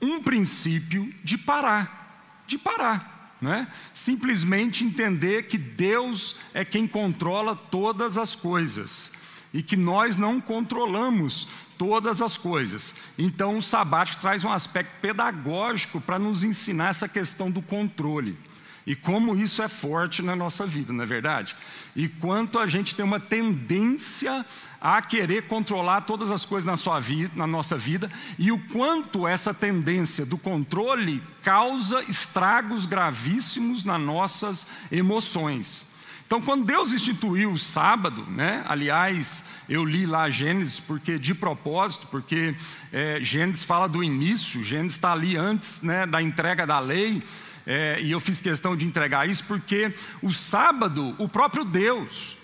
um 0.00 0.22
princípio 0.22 1.12
de 1.22 1.36
parar, 1.36 2.42
de 2.46 2.56
parar, 2.56 3.36
né? 3.40 3.68
Simplesmente 3.92 4.84
entender 4.84 5.42
que 5.42 5.58
Deus 5.58 6.36
é 6.54 6.64
quem 6.64 6.86
controla 6.86 7.54
todas 7.54 8.16
as 8.16 8.34
coisas 8.34 9.12
e 9.52 9.62
que 9.62 9.76
nós 9.76 10.16
não 10.16 10.40
controlamos 10.40 11.46
todas 11.78 12.22
as 12.22 12.36
coisas. 12.36 12.94
Então, 13.18 13.58
o 13.58 13.62
sabático 13.62 14.20
traz 14.20 14.44
um 14.44 14.52
aspecto 14.52 14.92
pedagógico 15.00 16.00
para 16.00 16.18
nos 16.18 16.44
ensinar 16.44 16.88
essa 16.88 17.08
questão 17.08 17.50
do 17.50 17.62
controle. 17.62 18.38
E 18.86 18.94
como 18.94 19.34
isso 19.34 19.62
é 19.62 19.68
forte 19.68 20.20
na 20.20 20.36
nossa 20.36 20.66
vida, 20.66 20.92
não 20.92 21.04
é 21.04 21.06
verdade? 21.06 21.56
E 21.96 22.06
quanto 22.06 22.58
a 22.58 22.66
gente 22.66 22.94
tem 22.94 23.04
uma 23.04 23.18
tendência 23.18 24.44
a 24.78 25.00
querer 25.00 25.46
controlar 25.46 26.02
todas 26.02 26.30
as 26.30 26.44
coisas 26.44 26.66
na, 26.66 26.76
sua 26.76 27.00
vida, 27.00 27.32
na 27.34 27.46
nossa 27.46 27.78
vida, 27.78 28.10
e 28.38 28.52
o 28.52 28.58
quanto 28.68 29.26
essa 29.26 29.54
tendência 29.54 30.26
do 30.26 30.36
controle 30.36 31.22
causa 31.42 32.02
estragos 32.02 32.84
gravíssimos 32.84 33.84
nas 33.84 34.00
nossas 34.00 34.66
emoções. 34.92 35.86
Então, 36.26 36.40
quando 36.40 36.64
Deus 36.64 36.92
instituiu 36.92 37.52
o 37.52 37.58
sábado, 37.58 38.24
né? 38.30 38.64
aliás, 38.66 39.44
eu 39.68 39.84
li 39.84 40.06
lá 40.06 40.30
Gênesis, 40.30 40.80
porque 40.80 41.18
de 41.18 41.34
propósito, 41.34 42.06
porque 42.10 42.56
é, 42.90 43.18
Gênesis 43.20 43.62
fala 43.62 43.86
do 43.86 44.02
início, 44.02 44.62
Gênesis 44.62 44.94
está 44.94 45.12
ali 45.12 45.36
antes 45.36 45.82
né, 45.82 46.06
da 46.06 46.22
entrega 46.22 46.66
da 46.66 46.80
lei, 46.80 47.22
é, 47.66 48.00
e 48.00 48.10
eu 48.10 48.20
fiz 48.20 48.40
questão 48.40 48.76
de 48.76 48.86
entregar 48.86 49.28
isso 49.28 49.44
porque 49.44 49.94
o 50.22 50.32
sábado, 50.32 51.14
o 51.18 51.28
próprio 51.28 51.64
Deus, 51.64 52.36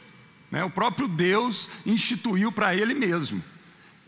né, 0.50 0.62
o 0.62 0.70
próprio 0.70 1.08
Deus 1.08 1.70
instituiu 1.86 2.52
para 2.52 2.74
Ele 2.74 2.94
mesmo. 2.94 3.42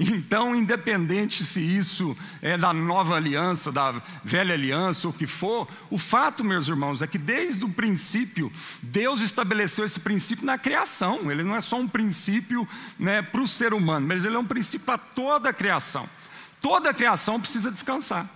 Então, 0.02 0.56
independente 0.56 1.44
se 1.44 1.60
isso 1.60 2.16
é 2.40 2.58
da 2.58 2.72
nova 2.72 3.14
aliança, 3.14 3.70
da 3.70 4.02
velha 4.24 4.54
aliança, 4.54 5.06
ou 5.06 5.14
o 5.14 5.16
que 5.16 5.26
for, 5.26 5.68
o 5.90 5.98
fato, 5.98 6.42
meus 6.42 6.68
irmãos, 6.68 7.02
é 7.02 7.06
que 7.06 7.18
desde 7.18 7.64
o 7.64 7.68
princípio, 7.68 8.52
Deus 8.82 9.20
estabeleceu 9.20 9.84
esse 9.84 10.00
princípio 10.00 10.44
na 10.44 10.58
criação. 10.58 11.30
Ele 11.30 11.44
não 11.44 11.54
é 11.54 11.60
só 11.60 11.78
um 11.78 11.86
princípio 11.86 12.66
né, 12.98 13.22
para 13.22 13.40
o 13.40 13.46
ser 13.46 13.72
humano, 13.72 14.06
mas 14.08 14.24
ele 14.24 14.34
é 14.34 14.38
um 14.38 14.44
princípio 14.44 14.84
para 14.84 14.98
toda 14.98 15.50
a 15.50 15.52
criação. 15.52 16.08
Toda 16.60 16.90
a 16.90 16.94
criação 16.94 17.40
precisa 17.40 17.70
descansar, 17.70 18.28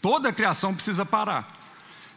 toda 0.00 0.28
a 0.28 0.32
criação 0.32 0.74
precisa 0.74 1.04
parar. 1.04 1.60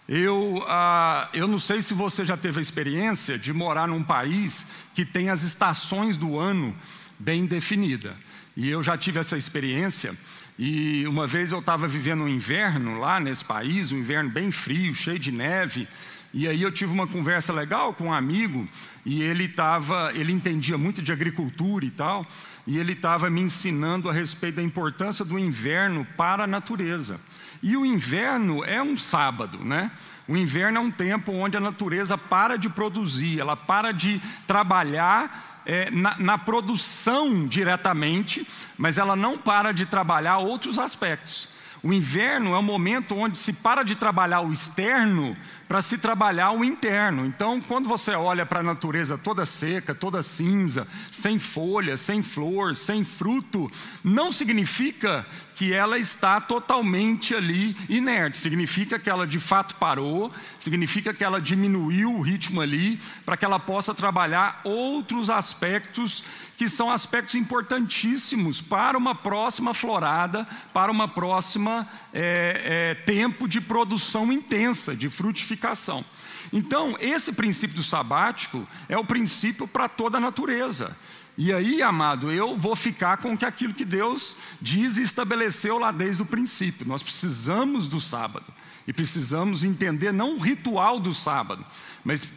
Eu, 0.08 0.64
ah, 0.68 1.30
eu 1.34 1.48
não 1.48 1.58
sei 1.58 1.82
se 1.82 1.94
você 1.94 2.24
já 2.24 2.38
teve 2.38 2.60
a 2.60 2.62
experiência 2.62 3.40
de 3.40 3.52
morar 3.52 3.88
num 3.88 4.04
país 4.04 4.68
que 4.94 5.04
tem 5.04 5.30
as 5.30 5.42
estações 5.42 6.16
do 6.16 6.38
ano 6.38 6.76
bem 7.18 7.46
definidas. 7.46 8.14
E 8.56 8.70
eu 8.70 8.82
já 8.82 8.98
tive 8.98 9.20
essa 9.20 9.38
experiência. 9.38 10.16
E 10.58 11.06
uma 11.08 11.28
vez 11.28 11.52
eu 11.52 11.60
estava 11.60 11.88
vivendo 11.88 12.24
um 12.24 12.28
inverno 12.28 12.98
lá 13.00 13.20
nesse 13.20 13.44
país, 13.44 13.92
um 13.92 13.98
inverno 13.98 14.30
bem 14.30 14.52
frio, 14.52 14.94
cheio 14.94 15.20
de 15.20 15.32
neve. 15.32 15.88
E 16.34 16.48
aí 16.48 16.62
eu 16.62 16.72
tive 16.72 16.92
uma 16.92 17.08
conversa 17.08 17.54
legal 17.54 17.94
com 17.94 18.06
um 18.06 18.14
amigo 18.14 18.68
e 19.06 19.22
ele 19.22 19.48
tava, 19.48 20.12
ele 20.14 20.34
entendia 20.34 20.78
muito 20.78 21.02
de 21.02 21.12
agricultura 21.12 21.86
e 21.86 21.90
tal, 21.92 22.26
e 22.68 22.78
ele 22.78 22.92
estava 22.92 23.30
me 23.30 23.40
ensinando 23.40 24.10
a 24.10 24.14
respeito 24.14 24.56
da 24.56 24.64
importância 24.64 25.24
do 25.24 25.40
inverno 25.40 26.06
para 26.18 26.44
a 26.44 26.48
natureza. 26.48 27.22
E 27.64 27.78
o 27.78 27.86
inverno 27.86 28.66
é 28.66 28.84
um 28.84 28.98
sábado, 28.98 29.64
né? 29.64 29.92
O 30.28 30.36
inverno 30.36 30.78
é 30.78 30.82
um 30.82 30.92
tempo 30.92 31.32
onde 31.32 31.56
a 31.56 31.62
natureza 31.62 32.18
para 32.18 32.58
de 32.58 32.68
produzir, 32.68 33.40
ela 33.40 33.56
para 33.56 33.94
de 33.94 34.22
trabalhar 34.46 35.55
é, 35.66 35.90
na, 35.92 36.18
na 36.20 36.38
produção 36.38 37.48
diretamente, 37.48 38.48
mas 38.78 38.98
ela 38.98 39.16
não 39.16 39.38
para 39.38 39.72
de 39.72 39.86
trabalhar 39.86 40.38
outros 40.38 40.78
aspectos. 40.78 41.48
O 41.86 41.94
inverno 41.94 42.56
é 42.56 42.58
o 42.58 42.64
momento 42.64 43.16
onde 43.16 43.38
se 43.38 43.54
para 43.54 43.84
de 43.84 43.96
trabalhar 43.96 44.42
o 44.42 44.52
externo 44.52 45.38
para 45.68 45.84
se 45.84 46.00
trabalhar 46.00 46.52
o 46.52 46.66
interno. 46.66 47.28
Então, 47.28 47.62
quando 47.62 47.88
você 47.88 48.12
olha 48.16 48.44
para 48.44 48.62
a 48.62 48.64
natureza 48.64 49.20
toda 49.20 49.46
seca, 49.46 49.94
toda 49.94 50.24
cinza, 50.24 50.88
sem 51.12 51.38
folha, 51.38 51.96
sem 51.96 52.24
flor, 52.24 52.76
sem 52.76 53.06
fruto, 53.06 53.70
não 54.04 54.32
significa 54.32 55.28
que 55.56 55.74
ela 55.74 55.98
está 55.98 56.40
totalmente 56.42 57.34
ali 57.34 57.76
inerte. 57.88 58.36
Significa 58.36 59.00
que 59.00 59.10
ela 59.10 59.26
de 59.26 59.40
fato 59.40 59.76
parou, 59.76 60.32
significa 60.60 61.14
que 61.14 61.24
ela 61.24 61.42
diminuiu 61.42 62.14
o 62.14 62.22
ritmo 62.22 62.60
ali, 62.60 63.00
para 63.26 63.38
que 63.38 63.46
ela 63.46 63.58
possa 63.58 63.94
trabalhar 63.94 64.60
outros 64.66 65.30
aspectos 65.30 66.24
que 66.58 66.70
são 66.70 66.92
aspectos 66.92 67.36
importantíssimos 67.36 68.62
para 68.62 68.98
uma 68.98 69.16
próxima 69.16 69.74
florada, 69.74 70.48
para 70.74 70.92
uma 70.92 71.08
próxima 71.08 71.88
é, 72.14 72.94
é, 72.94 72.96
tempo 73.04 73.48
de 73.48 73.60
produção 73.60 74.32
intensa, 74.32 74.96
de 74.96 75.10
frutificação. 75.10 76.04
Então, 76.52 76.96
esse 77.00 77.34
princípio 77.34 77.78
do 77.78 77.84
sabático 77.84 78.68
é 78.88 78.98
o 78.98 79.06
princípio 79.06 79.68
para 79.68 79.90
toda 79.90 80.18
a 80.18 80.22
natureza. 80.22 80.96
E 81.38 81.52
aí, 81.52 81.82
amado, 81.82 82.32
eu 82.32 82.58
vou 82.58 82.76
ficar 82.76 83.18
com 83.18 83.34
aquilo 83.42 83.74
que 83.74 83.84
Deus 83.84 84.38
diz 84.62 84.98
e 84.98 85.02
estabeleceu 85.02 85.78
lá 85.78 85.92
desde 85.92 86.22
o 86.22 86.26
princípio. 86.26 86.88
Nós 86.88 87.04
precisamos 87.04 87.90
do 87.90 88.00
sábado. 88.00 88.46
E 88.88 88.94
precisamos 88.94 89.64
entender 89.64 90.12
não 90.12 90.36
o 90.36 90.40
ritual 90.40 91.00
do 91.00 91.12
sábado, 91.12 91.66
mas 92.04 92.28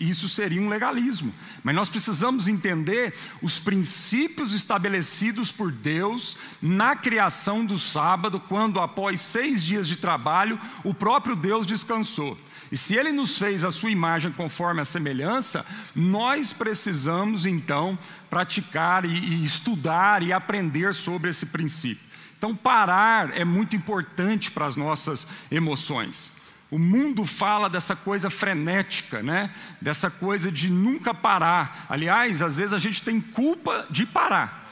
isso 0.00 0.28
seria 0.28 0.60
um 0.60 0.68
legalismo. 0.68 1.32
Mas 1.62 1.74
nós 1.74 1.88
precisamos 1.88 2.48
entender 2.48 3.14
os 3.40 3.60
princípios 3.60 4.52
estabelecidos 4.52 5.52
por 5.52 5.70
Deus 5.70 6.36
na 6.60 6.96
criação 6.96 7.64
do 7.64 7.78
sábado, 7.78 8.40
quando 8.40 8.80
após 8.80 9.20
seis 9.20 9.62
dias 9.62 9.86
de 9.86 9.94
trabalho, 9.94 10.58
o 10.82 10.92
próprio 10.92 11.36
Deus 11.36 11.64
descansou. 11.64 12.36
E 12.72 12.76
se 12.76 12.96
Ele 12.96 13.12
nos 13.12 13.38
fez 13.38 13.64
a 13.64 13.70
sua 13.70 13.92
imagem 13.92 14.32
conforme 14.32 14.80
a 14.80 14.84
semelhança, 14.84 15.64
nós 15.94 16.52
precisamos 16.52 17.46
então 17.46 17.96
praticar 18.28 19.04
e, 19.04 19.10
e 19.10 19.44
estudar 19.44 20.24
e 20.24 20.32
aprender 20.32 20.92
sobre 20.92 21.30
esse 21.30 21.46
princípio. 21.46 22.03
Então, 22.44 22.54
parar 22.54 23.34
é 23.34 23.42
muito 23.42 23.74
importante 23.74 24.50
para 24.50 24.66
as 24.66 24.76
nossas 24.76 25.26
emoções. 25.50 26.30
O 26.70 26.78
mundo 26.78 27.24
fala 27.24 27.70
dessa 27.70 27.96
coisa 27.96 28.28
frenética, 28.28 29.22
né? 29.22 29.48
Dessa 29.80 30.10
coisa 30.10 30.52
de 30.52 30.68
nunca 30.68 31.14
parar. 31.14 31.86
Aliás, 31.88 32.42
às 32.42 32.58
vezes 32.58 32.74
a 32.74 32.78
gente 32.78 33.02
tem 33.02 33.18
culpa 33.18 33.86
de 33.88 34.04
parar, 34.04 34.70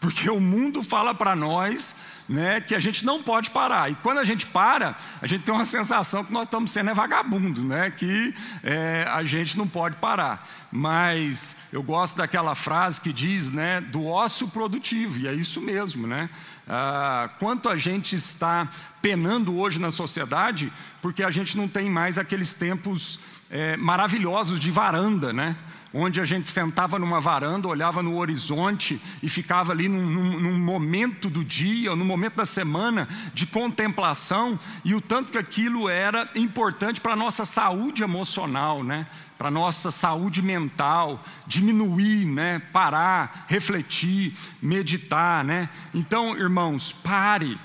porque 0.00 0.30
o 0.30 0.40
mundo 0.40 0.82
fala 0.82 1.14
para 1.14 1.36
nós 1.36 1.94
né, 2.28 2.60
que 2.60 2.74
a 2.74 2.78
gente 2.78 3.04
não 3.04 3.22
pode 3.22 3.50
parar. 3.50 3.90
E 3.90 3.94
quando 3.96 4.18
a 4.18 4.24
gente 4.24 4.46
para, 4.46 4.96
a 5.20 5.26
gente 5.26 5.42
tem 5.42 5.54
uma 5.54 5.64
sensação 5.64 6.24
que 6.24 6.32
nós 6.32 6.44
estamos 6.44 6.70
sendo 6.70 6.90
é 6.90 6.94
vagabundo, 6.94 7.62
né, 7.62 7.90
que 7.90 8.34
é, 8.62 9.06
a 9.10 9.22
gente 9.24 9.56
não 9.58 9.68
pode 9.68 9.96
parar. 9.96 10.48
Mas 10.70 11.56
eu 11.72 11.82
gosto 11.82 12.16
daquela 12.16 12.54
frase 12.54 13.00
que 13.00 13.12
diz 13.12 13.50
né, 13.50 13.80
do 13.80 14.06
ócio 14.06 14.48
produtivo, 14.48 15.18
e 15.18 15.28
é 15.28 15.34
isso 15.34 15.60
mesmo. 15.60 16.06
Né? 16.06 16.30
Ah, 16.68 17.30
quanto 17.38 17.68
a 17.68 17.76
gente 17.76 18.14
está 18.14 18.68
penando 19.00 19.56
hoje 19.56 19.80
na 19.80 19.90
sociedade, 19.90 20.72
porque 21.00 21.22
a 21.22 21.30
gente 21.30 21.56
não 21.56 21.66
tem 21.66 21.90
mais 21.90 22.18
aqueles 22.18 22.54
tempos 22.54 23.18
é, 23.50 23.76
maravilhosos 23.76 24.60
de 24.60 24.70
varanda, 24.70 25.32
né? 25.32 25.56
Onde 25.94 26.20
a 26.20 26.24
gente 26.24 26.46
sentava 26.46 26.98
numa 26.98 27.20
varanda, 27.20 27.68
olhava 27.68 28.02
no 28.02 28.16
horizonte 28.16 29.00
e 29.22 29.28
ficava 29.28 29.72
ali 29.72 29.88
num, 29.88 30.04
num, 30.04 30.40
num, 30.40 30.58
momento 30.58 31.28
do 31.28 31.44
dia, 31.44 31.90
ou 31.90 31.96
num 31.96 32.04
momento 32.04 32.36
da 32.36 32.46
semana 32.46 33.08
de 33.34 33.46
contemplação, 33.46 34.58
e 34.84 34.94
o 34.94 35.00
tanto 35.00 35.30
que 35.30 35.38
aquilo 35.38 35.88
era 35.88 36.30
importante 36.34 37.00
para 37.00 37.12
a 37.12 37.16
nossa 37.16 37.44
saúde 37.44 38.02
emocional, 38.02 38.82
né? 38.82 39.06
para 39.36 39.48
a 39.48 39.50
nossa 39.50 39.90
saúde 39.90 40.40
mental, 40.40 41.22
diminuir, 41.46 42.24
né? 42.24 42.60
parar, 42.72 43.44
refletir, 43.48 44.34
meditar. 44.62 45.44
Né? 45.44 45.68
Então, 45.92 46.36
irmãos, 46.36 46.92
pare. 46.92 47.58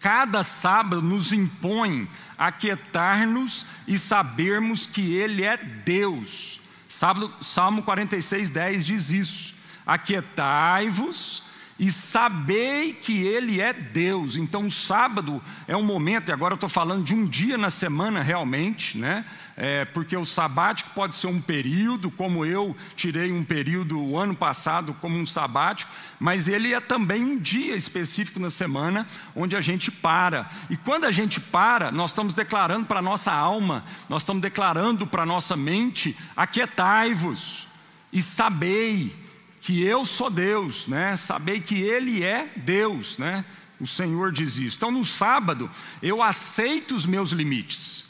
Cada 0.00 0.42
sábado 0.42 1.02
nos 1.02 1.30
impõe 1.30 2.08
a 2.38 2.50
quietar-nos 2.50 3.66
e 3.86 3.98
sabermos 3.98 4.86
que 4.86 5.14
Ele 5.14 5.44
é 5.44 5.58
Deus 5.58 6.59
Salmo 6.90 7.82
46, 7.82 8.50
10 8.50 8.84
diz 8.84 9.10
isso: 9.10 9.54
Aquietai-vos 9.86 11.42
e 11.80 11.90
sabei 11.90 12.92
que 12.92 13.26
Ele 13.26 13.58
é 13.58 13.72
Deus. 13.72 14.36
Então, 14.36 14.66
o 14.66 14.70
sábado 14.70 15.42
é 15.66 15.74
um 15.74 15.82
momento, 15.82 16.28
e 16.28 16.32
agora 16.32 16.52
eu 16.52 16.56
estou 16.56 16.68
falando 16.68 17.02
de 17.02 17.14
um 17.14 17.24
dia 17.24 17.56
na 17.56 17.70
semana 17.70 18.20
realmente, 18.20 18.98
né? 18.98 19.24
É, 19.56 19.86
porque 19.86 20.14
o 20.14 20.26
sabático 20.26 20.90
pode 20.94 21.14
ser 21.14 21.28
um 21.28 21.40
período, 21.40 22.10
como 22.10 22.44
eu 22.44 22.76
tirei 22.94 23.32
um 23.32 23.42
período 23.42 23.98
o 23.98 24.18
ano 24.18 24.36
passado 24.36 24.92
como 25.00 25.16
um 25.16 25.24
sabático, 25.24 25.90
mas 26.18 26.48
ele 26.48 26.74
é 26.74 26.80
também 26.80 27.24
um 27.24 27.38
dia 27.38 27.74
específico 27.74 28.38
na 28.38 28.50
semana 28.50 29.06
onde 29.34 29.56
a 29.56 29.60
gente 29.62 29.90
para. 29.90 30.50
E 30.68 30.76
quando 30.76 31.06
a 31.06 31.10
gente 31.10 31.40
para, 31.40 31.90
nós 31.90 32.10
estamos 32.10 32.34
declarando 32.34 32.84
para 32.84 32.98
a 32.98 33.02
nossa 33.02 33.32
alma, 33.32 33.86
nós 34.06 34.20
estamos 34.20 34.42
declarando 34.42 35.06
para 35.06 35.22
a 35.22 35.26
nossa 35.26 35.56
mente: 35.56 36.14
aquietai-vos 36.36 37.66
e 38.12 38.20
sabei 38.20 39.29
que 39.60 39.82
eu 39.82 40.04
sou 40.06 40.30
Deus, 40.30 40.86
né? 40.86 41.16
Sabei 41.16 41.60
que 41.60 41.80
Ele 41.80 42.22
é 42.22 42.50
Deus, 42.56 43.18
né? 43.18 43.44
O 43.78 43.86
Senhor 43.86 44.32
diz 44.32 44.56
isso. 44.56 44.76
Então, 44.76 44.90
no 44.90 45.04
sábado, 45.04 45.70
eu 46.02 46.22
aceito 46.22 46.94
os 46.94 47.06
meus 47.06 47.30
limites. 47.30 48.04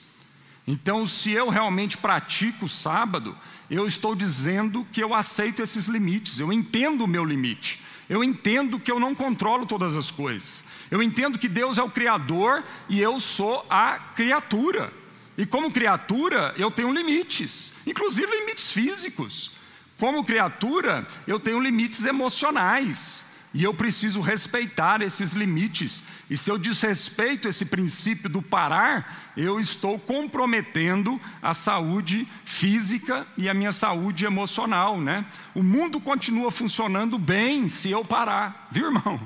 Então, 0.66 1.06
se 1.06 1.32
eu 1.32 1.48
realmente 1.48 1.96
pratico 1.96 2.66
o 2.66 2.68
sábado, 2.68 3.36
eu 3.68 3.86
estou 3.86 4.14
dizendo 4.14 4.86
que 4.92 5.02
eu 5.02 5.14
aceito 5.14 5.62
esses 5.62 5.86
limites, 5.86 6.38
eu 6.38 6.52
entendo 6.52 7.04
o 7.04 7.08
meu 7.08 7.24
limite, 7.24 7.80
eu 8.08 8.22
entendo 8.22 8.78
que 8.78 8.90
eu 8.90 9.00
não 9.00 9.14
controlo 9.14 9.66
todas 9.66 9.96
as 9.96 10.10
coisas, 10.10 10.64
eu 10.90 11.02
entendo 11.02 11.38
que 11.38 11.48
Deus 11.48 11.78
é 11.78 11.82
o 11.82 11.90
Criador 11.90 12.64
e 12.88 13.00
eu 13.00 13.20
sou 13.20 13.64
a 13.70 13.98
criatura. 13.98 14.92
E 15.38 15.46
como 15.46 15.70
criatura, 15.70 16.54
eu 16.56 16.70
tenho 16.70 16.92
limites, 16.92 17.72
inclusive 17.86 18.26
limites 18.30 18.70
físicos. 18.70 19.52
Como 20.00 20.24
criatura, 20.24 21.06
eu 21.26 21.38
tenho 21.38 21.60
limites 21.60 22.06
emocionais. 22.06 23.28
E 23.52 23.64
eu 23.64 23.74
preciso 23.74 24.20
respeitar 24.20 25.02
esses 25.02 25.32
limites. 25.32 26.04
E 26.30 26.36
se 26.36 26.48
eu 26.48 26.56
desrespeito 26.56 27.48
esse 27.48 27.64
princípio 27.64 28.30
do 28.30 28.40
parar, 28.40 29.32
eu 29.36 29.58
estou 29.58 29.98
comprometendo 29.98 31.20
a 31.42 31.52
saúde 31.52 32.28
física 32.44 33.26
e 33.36 33.48
a 33.48 33.54
minha 33.54 33.72
saúde 33.72 34.24
emocional, 34.24 35.00
né? 35.00 35.26
O 35.52 35.64
mundo 35.64 36.00
continua 36.00 36.52
funcionando 36.52 37.18
bem 37.18 37.68
se 37.68 37.90
eu 37.90 38.04
parar, 38.04 38.68
viu, 38.70 38.86
irmão? 38.86 39.20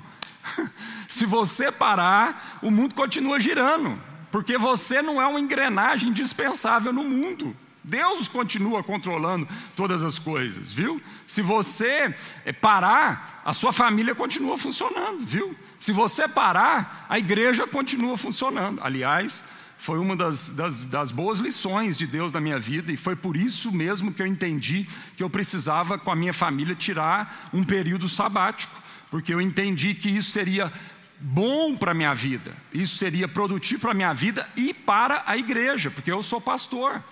se 1.06 1.26
você 1.26 1.70
parar, 1.70 2.58
o 2.62 2.70
mundo 2.70 2.94
continua 2.94 3.38
girando, 3.38 4.00
porque 4.32 4.56
você 4.56 5.02
não 5.02 5.20
é 5.20 5.26
uma 5.26 5.40
engrenagem 5.40 6.08
indispensável 6.08 6.94
no 6.94 7.04
mundo. 7.04 7.54
Deus 7.84 8.28
continua 8.28 8.82
controlando 8.82 9.46
todas 9.76 10.02
as 10.02 10.18
coisas, 10.18 10.72
viu? 10.72 11.00
Se 11.26 11.42
você 11.42 12.14
eh, 12.46 12.52
parar, 12.52 13.42
a 13.44 13.52
sua 13.52 13.74
família 13.74 14.14
continua 14.14 14.56
funcionando, 14.56 15.22
viu? 15.22 15.54
Se 15.78 15.92
você 15.92 16.26
parar, 16.26 17.04
a 17.10 17.18
igreja 17.18 17.66
continua 17.66 18.16
funcionando. 18.16 18.80
Aliás, 18.82 19.44
foi 19.76 19.98
uma 19.98 20.16
das, 20.16 20.48
das, 20.50 20.82
das, 20.82 21.12
boas 21.12 21.40
lições 21.40 21.94
de 21.94 22.06
Deus 22.06 22.32
na 22.32 22.40
minha 22.40 22.58
vida, 22.58 22.90
e 22.90 22.96
foi 22.96 23.14
por 23.14 23.36
isso 23.36 23.70
mesmo 23.70 24.14
que 24.14 24.22
eu 24.22 24.26
entendi 24.26 24.88
que 25.14 25.22
eu 25.22 25.28
precisava, 25.28 25.98
com 25.98 26.10
a 26.10 26.16
minha 26.16 26.32
família, 26.32 26.74
tirar 26.74 27.50
um 27.52 27.62
período 27.62 28.08
sabático, 28.08 28.74
porque 29.10 29.34
eu 29.34 29.42
entendi 29.42 29.94
que 29.94 30.08
isso 30.08 30.30
seria 30.30 30.72
bom 31.20 31.76
para 31.76 31.92
a 31.92 31.94
minha 31.94 32.14
vida, 32.14 32.56
isso 32.72 32.96
seria 32.96 33.28
produtivo 33.28 33.82
para 33.82 33.90
a 33.90 33.94
minha 33.94 34.14
vida 34.14 34.48
e 34.56 34.72
para 34.72 35.22
a 35.26 35.36
igreja, 35.36 35.90
porque 35.90 36.10
eu 36.10 36.22
sou 36.22 36.40
pastor. 36.40 37.02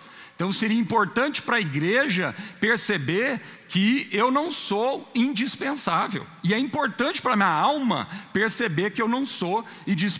Então 0.42 0.52
seria 0.52 0.76
importante 0.76 1.40
para 1.40 1.58
a 1.58 1.60
igreja 1.60 2.34
perceber 2.58 3.40
que 3.68 4.08
eu 4.10 4.28
não 4.28 4.50
sou 4.50 5.08
indispensável. 5.14 6.26
E 6.42 6.52
é 6.52 6.58
importante 6.58 7.22
para 7.22 7.34
a 7.34 7.36
minha 7.36 7.48
alma 7.48 8.08
perceber 8.32 8.90
que 8.90 9.00
eu 9.00 9.06
não 9.06 9.24
sou 9.24 9.64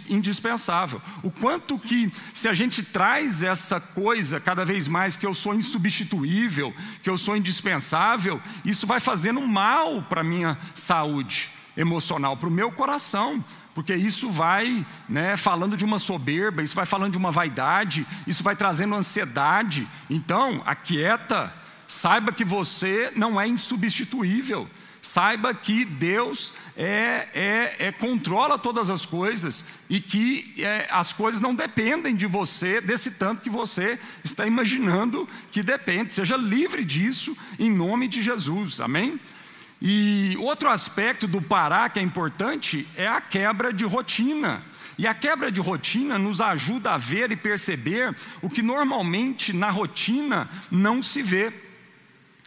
indispensável. 0.09 1.03
O 1.25 1.31
quanto 1.33 1.77
que, 1.77 2.09
se 2.33 2.47
a 2.49 2.53
gente 2.53 2.85
traz 2.85 3.43
essa 3.43 3.81
coisa 3.81 4.39
cada 4.39 4.65
vez 4.65 4.87
mais, 4.87 5.17
que 5.17 5.27
eu 5.27 5.35
sou 5.35 5.55
insubstituível, 5.55 6.73
que 7.03 7.11
eu 7.11 7.19
sou 7.19 7.37
indispensável, 7.37 8.41
isso 8.65 8.87
vai 8.87 9.01
fazendo 9.01 9.41
mal 9.41 10.03
para 10.03 10.21
a 10.21 10.25
minha 10.25 10.57
saúde 10.73 11.51
emocional, 11.77 12.37
para 12.37 12.49
o 12.49 12.53
meu 12.53 12.71
coração 12.71 13.45
porque 13.75 13.95
isso 13.95 14.31
vai 14.31 14.87
né, 15.09 15.37
falando 15.37 15.77
de 15.77 15.85
uma 15.85 15.99
soberba, 15.99 16.63
isso 16.63 16.75
vai 16.75 16.87
falando 16.87 17.13
de 17.13 17.19
uma 17.19 17.31
vaidade, 17.31 18.07
isso 18.27 18.43
vai 18.43 18.55
trazendo 18.55 18.95
ansiedade. 18.95 19.89
Então, 20.11 20.63
aquieta, 20.67 21.53
saiba 21.87 22.33
que 22.33 22.45
você 22.45 23.13
não 23.17 23.41
é 23.41 23.49
insubstituível, 23.49 24.69
saiba 25.01 25.55
que 25.55 25.85
Deus 25.85 26.53
é, 26.77 27.29
é, 27.35 27.87
é 27.87 27.93
controla 27.93 28.59
todas 28.59 28.91
as 28.91 29.07
coisas 29.07 29.65
e 29.89 30.01
que 30.01 30.55
é, 30.59 30.89
as 30.91 31.13
coisas 31.13 31.41
não 31.41 31.55
dependem 31.55 32.15
de 32.15 32.27
você, 32.27 32.81
desse 32.81 33.13
tanto 33.13 33.43
que 33.43 33.51
você 33.51 33.99
está 34.23 34.47
imaginando 34.47 35.29
que 35.51 35.63
depende. 35.63 36.13
Seja 36.13 36.37
livre 36.37 36.85
disso 36.85 37.37
em 37.59 37.71
nome 37.71 38.07
de 38.07 38.23
Jesus, 38.23 38.81
amém? 38.81 39.19
E 39.85 40.37
outro 40.39 40.69
aspecto 40.69 41.27
do 41.27 41.43
parar 41.43 41.91
que 41.91 41.99
é 41.99 42.03
importante 42.03 42.89
é 42.95 43.09
a 43.09 43.21
quebra 43.21 43.73
de 43.73 43.85
rotina. 43.85 44.63
E 44.97 45.09
a 45.09 45.13
quebra 45.13 45.51
de 45.51 45.61
rotina 45.61 46.17
nos 46.17 46.41
ajuda 46.41 46.93
a 46.93 46.97
ver 46.97 47.33
e 47.33 47.37
perceber 47.37 48.15
o 48.41 48.49
que 48.49 48.63
normalmente 48.63 49.53
na 49.53 49.71
rotina 49.71 50.49
não 50.71 51.03
se 51.03 51.21
vê. 51.21 51.53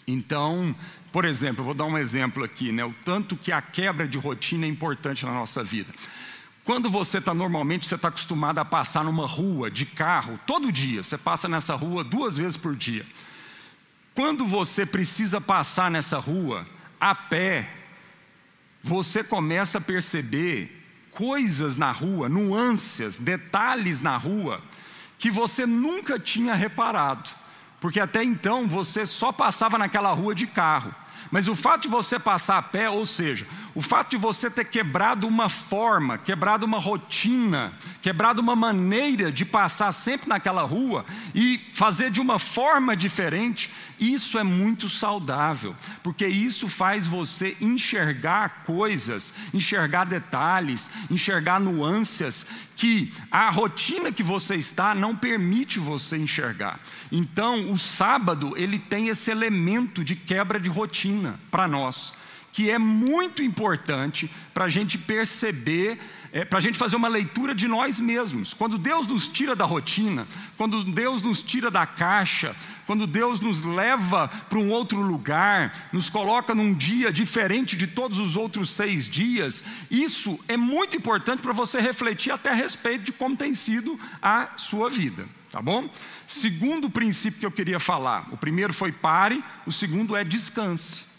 Então, 0.08 0.74
por 1.12 1.26
exemplo, 1.26 1.60
eu 1.60 1.66
vou 1.66 1.74
dar 1.74 1.84
um 1.84 1.98
exemplo 1.98 2.42
aqui, 2.42 2.72
né? 2.72 2.86
O 2.86 2.96
tanto 3.04 3.36
que 3.36 3.52
a 3.52 3.62
quebra 3.62 4.08
de 4.08 4.18
rotina 4.18 4.66
é 4.66 4.70
importante 4.70 5.26
na 5.26 5.34
nossa 5.34 5.62
vida. 5.62 5.94
Quando 6.64 6.90
você 6.90 7.18
está 7.18 7.34
normalmente, 7.34 7.86
você 7.86 7.96
está 7.96 8.08
acostumado 8.08 8.60
a 8.60 8.66
passar 8.66 9.04
numa 9.04 9.28
rua 9.28 9.70
de 9.70 9.86
carro 9.86 10.40
todo 10.48 10.72
dia, 10.72 11.04
você 11.04 11.18
passa 11.18 11.50
nessa 11.50 11.76
rua 11.76 12.02
duas 12.02 12.38
vezes 12.38 12.56
por 12.56 12.78
dia. 12.78 13.06
Quando 14.14 14.46
você 14.46 14.86
precisa 14.86 15.42
passar 15.42 15.92
nessa 15.92 16.18
rua, 16.18 16.66
a 17.06 17.14
pé, 17.14 17.70
você 18.84 19.24
começa 19.24 19.78
a 19.78 19.82
perceber 19.82 20.84
coisas 21.12 21.78
na 21.78 21.92
rua, 21.92 22.28
nuances, 22.28 23.20
detalhes 23.20 24.02
na 24.02 24.18
rua, 24.18 24.60
que 25.20 25.30
você 25.30 25.68
nunca 25.68 26.18
tinha 26.18 26.56
reparado, 26.56 27.30
porque 27.80 28.00
até 28.00 28.24
então 28.24 28.68
você 28.68 29.06
só 29.06 29.32
passava 29.32 29.78
naquela 29.78 30.12
rua 30.14 30.34
de 30.34 30.48
carro. 30.48 30.96
Mas 31.32 31.48
o 31.48 31.56
fato 31.56 31.84
de 31.84 31.88
você 31.88 32.18
passar 32.18 32.58
a 32.58 32.62
pé, 32.62 32.90
ou 32.90 33.06
seja, 33.06 33.48
o 33.74 33.82
fato 33.82 34.12
de 34.12 34.18
você 34.18 34.50
ter 34.50 34.66
quebrado 34.66 35.28
uma 35.28 35.50
forma, 35.50 36.18
quebrado 36.18 36.66
uma 36.66 36.80
rotina, 36.80 37.74
quebrado 38.02 38.42
uma 38.42 38.56
maneira 38.56 39.32
de 39.32 39.44
passar 39.44 39.92
sempre 39.92 40.30
naquela 40.30 40.62
rua 40.62 41.06
e 41.34 41.70
fazer 41.74 42.10
de 42.10 42.22
uma 42.22 42.40
forma 42.40 42.96
diferente, 42.96 43.72
isso 44.00 44.38
é 44.38 44.44
muito 44.44 44.90
saudável, 44.90 45.76
porque 46.04 46.28
isso 46.28 46.68
faz 46.68 47.08
você 47.08 47.56
enxergar 47.62 48.64
coisas, 48.64 49.34
enxergar 49.54 50.06
detalhes, 50.06 50.90
enxergar 51.10 51.60
nuances 51.60 52.46
que 52.76 53.12
a 53.32 53.50
rotina 53.50 54.12
que 54.12 54.24
você 54.24 54.56
está 54.56 54.94
não 54.94 55.16
permite 55.16 55.80
você 55.80 56.18
enxergar. 56.18 56.80
Então, 57.12 57.72
o 57.72 57.78
sábado, 57.78 58.54
ele 58.58 58.78
tem 58.78 59.08
esse 59.08 59.32
elemento 59.32 60.04
de 60.04 60.16
quebra 60.16 60.60
de 60.60 60.70
rotina 60.70 61.40
para 61.50 61.68
nós 61.68 62.14
que 62.56 62.72
é 62.72 62.80
muito 62.80 63.44
importante 63.44 64.32
para 64.54 64.64
a 64.64 64.70
gente 64.70 64.98
perceber, 64.98 66.00
é, 66.32 66.46
para 66.46 66.60
a 66.60 66.62
gente 66.62 66.78
fazer 66.78 66.96
uma 66.96 67.10
leitura 67.10 67.54
de 67.54 67.68
nós 67.68 68.00
mesmos. 68.00 68.54
Quando 68.54 68.78
Deus 68.78 69.06
nos 69.06 69.28
tira 69.28 69.54
da 69.54 69.66
rotina, 69.66 70.26
quando 70.56 70.82
Deus 70.86 71.22
nos 71.22 71.42
tira 71.42 71.70
da 71.70 71.86
caixa, 71.86 72.56
quando 72.88 73.06
Deus 73.06 73.42
nos 73.42 73.62
leva 73.62 74.30
para 74.30 74.58
um 74.58 74.70
outro 74.70 75.02
lugar, 75.02 75.90
nos 75.92 76.10
coloca 76.10 76.56
num 76.56 76.74
dia 76.74 77.12
diferente 77.12 77.76
de 77.76 77.88
todos 77.88 78.20
os 78.20 78.38
outros 78.38 78.70
seis 78.70 79.06
dias, 79.06 79.62
isso 79.92 80.40
é 80.48 80.56
muito 80.56 80.96
importante 80.96 81.42
para 81.42 81.52
você 81.52 81.82
refletir 81.82 82.32
até 82.32 82.52
a 82.52 82.56
respeito 82.56 83.04
de 83.04 83.12
como 83.12 83.36
tem 83.36 83.54
sido 83.54 84.00
a 84.22 84.52
sua 84.56 84.90
vida. 84.90 85.28
Tá 85.52 85.62
bom? 85.62 85.90
Segundo 86.26 86.90
princípio 86.90 87.38
que 87.38 87.46
eu 87.46 87.52
queria 87.52 87.82
falar: 87.82 88.30
o 88.32 88.38
primeiro 88.38 88.74
foi 88.74 88.94
pare, 88.94 89.44
o 89.66 89.74
segundo 89.74 90.16
é 90.16 90.24
descanse. 90.24 91.15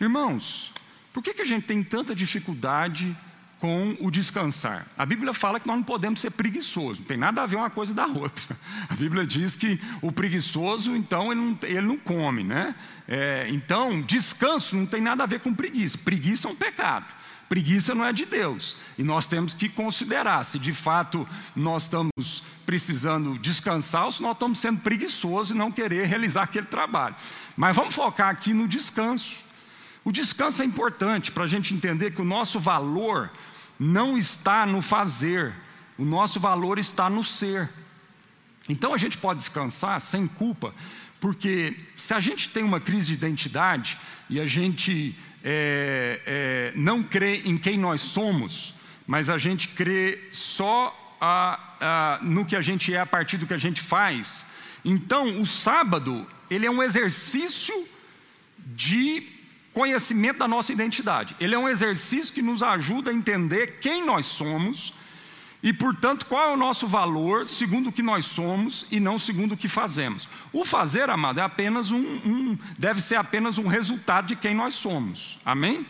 Irmãos, 0.00 0.72
por 1.12 1.22
que, 1.22 1.34
que 1.34 1.42
a 1.42 1.44
gente 1.44 1.66
tem 1.66 1.82
tanta 1.82 2.14
dificuldade 2.14 3.14
com 3.58 3.94
o 4.00 4.10
descansar? 4.10 4.86
A 4.96 5.04
Bíblia 5.04 5.34
fala 5.34 5.60
que 5.60 5.66
nós 5.66 5.76
não 5.76 5.82
podemos 5.82 6.20
ser 6.20 6.30
preguiçosos, 6.30 7.00
não 7.00 7.06
tem 7.06 7.18
nada 7.18 7.42
a 7.42 7.46
ver 7.46 7.56
uma 7.56 7.68
coisa 7.68 7.92
da 7.92 8.06
outra. 8.06 8.56
A 8.88 8.94
Bíblia 8.94 9.26
diz 9.26 9.56
que 9.56 9.78
o 10.00 10.10
preguiçoso, 10.10 10.96
então, 10.96 11.30
ele 11.30 11.40
não, 11.42 11.58
ele 11.62 11.86
não 11.86 11.98
come, 11.98 12.42
né? 12.42 12.74
É, 13.06 13.46
então, 13.50 14.00
descanso 14.00 14.74
não 14.74 14.86
tem 14.86 15.02
nada 15.02 15.24
a 15.24 15.26
ver 15.26 15.40
com 15.40 15.52
preguiça. 15.52 15.98
Preguiça 15.98 16.48
é 16.48 16.50
um 16.50 16.56
pecado. 16.56 17.04
Preguiça 17.46 17.94
não 17.94 18.04
é 18.06 18.12
de 18.12 18.24
Deus. 18.24 18.78
E 18.96 19.02
nós 19.02 19.26
temos 19.26 19.52
que 19.52 19.68
considerar 19.68 20.44
se 20.44 20.58
de 20.58 20.72
fato 20.72 21.28
nós 21.54 21.82
estamos 21.82 22.42
precisando 22.64 23.36
descansar 23.38 24.04
ou 24.04 24.12
se 24.12 24.22
nós 24.22 24.32
estamos 24.32 24.58
sendo 24.58 24.80
preguiçosos 24.80 25.50
e 25.50 25.54
não 25.54 25.70
querer 25.70 26.06
realizar 26.06 26.44
aquele 26.44 26.66
trabalho. 26.66 27.16
Mas 27.54 27.76
vamos 27.76 27.94
focar 27.94 28.28
aqui 28.28 28.54
no 28.54 28.66
descanso. 28.66 29.49
O 30.04 30.10
descanso 30.10 30.62
é 30.62 30.64
importante 30.64 31.30
para 31.30 31.44
a 31.44 31.46
gente 31.46 31.74
entender 31.74 32.12
que 32.12 32.22
o 32.22 32.24
nosso 32.24 32.58
valor 32.58 33.30
não 33.78 34.16
está 34.16 34.64
no 34.66 34.80
fazer, 34.80 35.54
o 35.98 36.04
nosso 36.04 36.40
valor 36.40 36.78
está 36.78 37.10
no 37.10 37.22
ser. 37.22 37.68
Então 38.68 38.94
a 38.94 38.98
gente 38.98 39.18
pode 39.18 39.38
descansar 39.38 40.00
sem 40.00 40.26
culpa, 40.26 40.74
porque 41.20 41.76
se 41.94 42.14
a 42.14 42.20
gente 42.20 42.48
tem 42.48 42.62
uma 42.62 42.80
crise 42.80 43.08
de 43.08 43.14
identidade 43.14 43.98
e 44.28 44.40
a 44.40 44.46
gente 44.46 45.16
é, 45.42 46.20
é, 46.26 46.72
não 46.76 47.02
crê 47.02 47.42
em 47.44 47.56
quem 47.56 47.76
nós 47.76 48.00
somos, 48.00 48.74
mas 49.06 49.28
a 49.28 49.38
gente 49.38 49.68
crê 49.68 50.28
só 50.30 50.96
a, 51.20 51.74
a, 51.80 52.18
no 52.22 52.46
que 52.46 52.56
a 52.56 52.62
gente 52.62 52.94
é 52.94 53.00
a 53.00 53.06
partir 53.06 53.36
do 53.36 53.46
que 53.46 53.54
a 53.54 53.58
gente 53.58 53.80
faz, 53.80 54.46
então 54.84 55.40
o 55.40 55.46
sábado 55.46 56.26
ele 56.50 56.64
é 56.64 56.70
um 56.70 56.82
exercício 56.82 57.86
de 58.58 59.39
conhecimento 59.72 60.38
da 60.38 60.48
nossa 60.48 60.72
identidade. 60.72 61.36
Ele 61.40 61.54
é 61.54 61.58
um 61.58 61.68
exercício 61.68 62.34
que 62.34 62.42
nos 62.42 62.62
ajuda 62.62 63.10
a 63.10 63.14
entender 63.14 63.78
quem 63.80 64.04
nós 64.04 64.26
somos 64.26 64.92
e, 65.62 65.72
portanto, 65.72 66.26
qual 66.26 66.50
é 66.50 66.52
o 66.52 66.56
nosso 66.56 66.86
valor 66.86 67.46
segundo 67.46 67.88
o 67.88 67.92
que 67.92 68.02
nós 68.02 68.24
somos 68.24 68.86
e 68.90 68.98
não 68.98 69.18
segundo 69.18 69.52
o 69.52 69.56
que 69.56 69.68
fazemos. 69.68 70.28
O 70.52 70.64
fazer, 70.64 71.10
amado, 71.10 71.40
é 71.40 71.42
apenas 71.42 71.92
um, 71.92 71.98
um 71.98 72.58
deve 72.78 73.00
ser 73.00 73.16
apenas 73.16 73.58
um 73.58 73.66
resultado 73.66 74.28
de 74.28 74.36
quem 74.36 74.54
nós 74.54 74.74
somos. 74.74 75.38
Amém? 75.44 75.86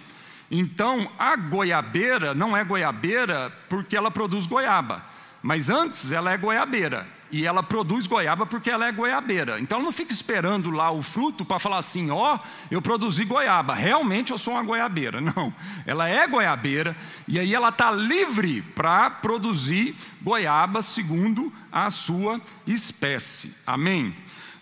Então, 0.50 1.10
a 1.16 1.36
goiabeira 1.36 2.34
não 2.34 2.56
é 2.56 2.64
goiabeira 2.64 3.56
porque 3.68 3.96
ela 3.96 4.10
produz 4.10 4.46
goiaba, 4.46 5.04
mas 5.40 5.70
antes 5.70 6.10
ela 6.10 6.32
é 6.32 6.36
goiabeira 6.36 7.19
e 7.32 7.46
ela 7.46 7.62
produz 7.62 8.06
goiaba 8.06 8.44
porque 8.46 8.70
ela 8.70 8.86
é 8.86 8.92
goiabeira. 8.92 9.60
Então 9.60 9.78
ela 9.78 9.84
não 9.84 9.92
fica 9.92 10.12
esperando 10.12 10.70
lá 10.70 10.90
o 10.90 11.02
fruto 11.02 11.44
para 11.44 11.58
falar 11.58 11.78
assim: 11.78 12.10
ó, 12.10 12.36
oh, 12.36 12.38
eu 12.70 12.82
produzi 12.82 13.24
goiaba, 13.24 13.74
realmente 13.74 14.32
eu 14.32 14.38
sou 14.38 14.54
uma 14.54 14.62
goiabeira. 14.62 15.20
Não, 15.30 15.52
ela 15.86 16.08
é 16.08 16.26
goiabeira 16.26 16.96
e 17.28 17.38
aí 17.38 17.54
ela 17.54 17.68
está 17.68 17.90
livre 17.90 18.62
para 18.62 19.10
produzir 19.10 19.94
goiaba 20.22 20.82
segundo 20.82 21.52
a 21.70 21.90
sua 21.90 22.40
espécie. 22.66 23.54
Amém? 23.66 24.14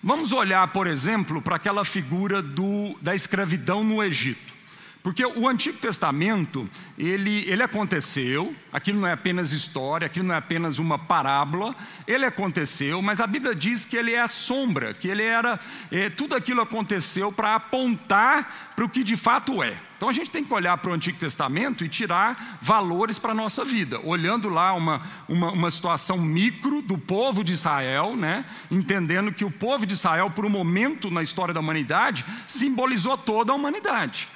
Vamos 0.02 0.33
olhar, 0.33 0.66
por 0.68 0.87
exemplo, 0.87 1.42
para 1.42 1.57
aquela 1.57 1.85
figura 1.85 2.40
do, 2.40 2.96
da 3.00 3.14
escravidão 3.14 3.83
no 3.83 4.02
Egito. 4.02 4.58
Porque 5.02 5.24
o 5.24 5.48
Antigo 5.48 5.78
Testamento, 5.78 6.68
ele, 6.98 7.48
ele 7.48 7.62
aconteceu, 7.62 8.54
aquilo 8.72 9.00
não 9.00 9.08
é 9.08 9.12
apenas 9.12 9.52
história, 9.52 10.06
aquilo 10.06 10.26
não 10.26 10.34
é 10.34 10.38
apenas 10.38 10.78
uma 10.78 10.98
parábola, 10.98 11.74
ele 12.06 12.24
aconteceu, 12.24 13.00
mas 13.00 13.20
a 13.20 13.26
Bíblia 13.26 13.54
diz 13.54 13.87
que 13.87 13.96
ele 13.96 14.12
é 14.12 14.20
a 14.20 14.28
sombra, 14.28 14.92
que 14.92 15.08
ele 15.08 15.22
era, 15.22 15.58
é, 15.90 16.11
tudo 16.11 16.34
aquilo 16.34 16.61
aconteceu 16.61 17.30
para 17.30 17.54
apontar 17.54 18.72
para 18.74 18.84
o 18.84 18.88
que 18.88 19.04
de 19.04 19.16
fato 19.16 19.62
é. 19.62 19.76
Então 19.96 20.08
a 20.08 20.12
gente 20.12 20.30
tem 20.30 20.44
que 20.44 20.52
olhar 20.54 20.76
para 20.78 20.90
o 20.90 20.94
Antigo 20.94 21.18
Testamento 21.18 21.84
e 21.84 21.88
tirar 21.88 22.58
valores 22.62 23.18
para 23.18 23.32
a 23.32 23.34
nossa 23.34 23.64
vida, 23.64 24.00
olhando 24.04 24.48
lá 24.48 24.72
uma, 24.72 25.02
uma, 25.28 25.50
uma, 25.50 25.70
situação 25.72 26.16
micro 26.16 26.80
do 26.80 26.96
povo 26.96 27.42
de 27.42 27.52
Israel, 27.52 28.14
né? 28.14 28.44
entendendo 28.70 29.32
que 29.32 29.44
o 29.44 29.50
povo 29.50 29.84
de 29.84 29.94
Israel, 29.94 30.30
por 30.30 30.46
um 30.46 30.48
momento 30.48 31.11
na 31.11 31.20
história 31.20 31.52
da 31.52 31.58
humanidade, 31.58 32.24
simbolizou 32.46 33.18
toda 33.18 33.50
a 33.52 33.56
humanidade. 33.56 34.28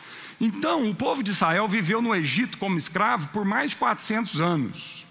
Então, 0.45 0.91
o 0.91 0.93
povo 0.93 1.23
de 1.23 1.31
Israel 1.31 1.69
viveu 1.69 2.03
no 2.03 2.13
Egito 2.13 2.59
como 2.59 2.77
escravo 2.77 3.29
por 3.29 3.45
mais 3.45 3.71
de 3.71 3.77
400 3.77 4.41
anos. 4.41 5.07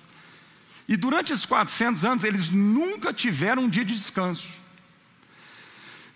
E 0.89 0.97
durante 0.97 1.31
esses 1.31 1.45
400 1.45 2.03
anos, 2.03 2.23
eles 2.25 2.49
nunca 2.49 3.13
tiveram 3.13 3.63
um 3.63 3.69
dia 3.69 3.85
de 3.85 3.93
descanso. 3.93 4.59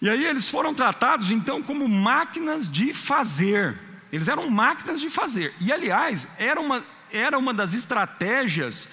E 0.01 0.10
aí 0.10 0.25
eles 0.25 0.49
foram 0.49 0.73
tratados 0.73 1.32
então 1.32 1.63
como 1.63 1.88
máquinas 1.88 2.67
de 2.67 2.93
fazer. 2.93 3.80
Eles 4.12 4.28
eram 4.28 4.49
máquinas 4.49 4.99
de 4.99 5.10
fazer. 5.10 5.54
E 5.62 5.71
aliás, 5.71 6.28
era 6.38 6.60
uma, 6.60 6.84
era 7.10 7.38
uma 7.38 7.54
das 7.54 7.73
estratégias 7.73 8.89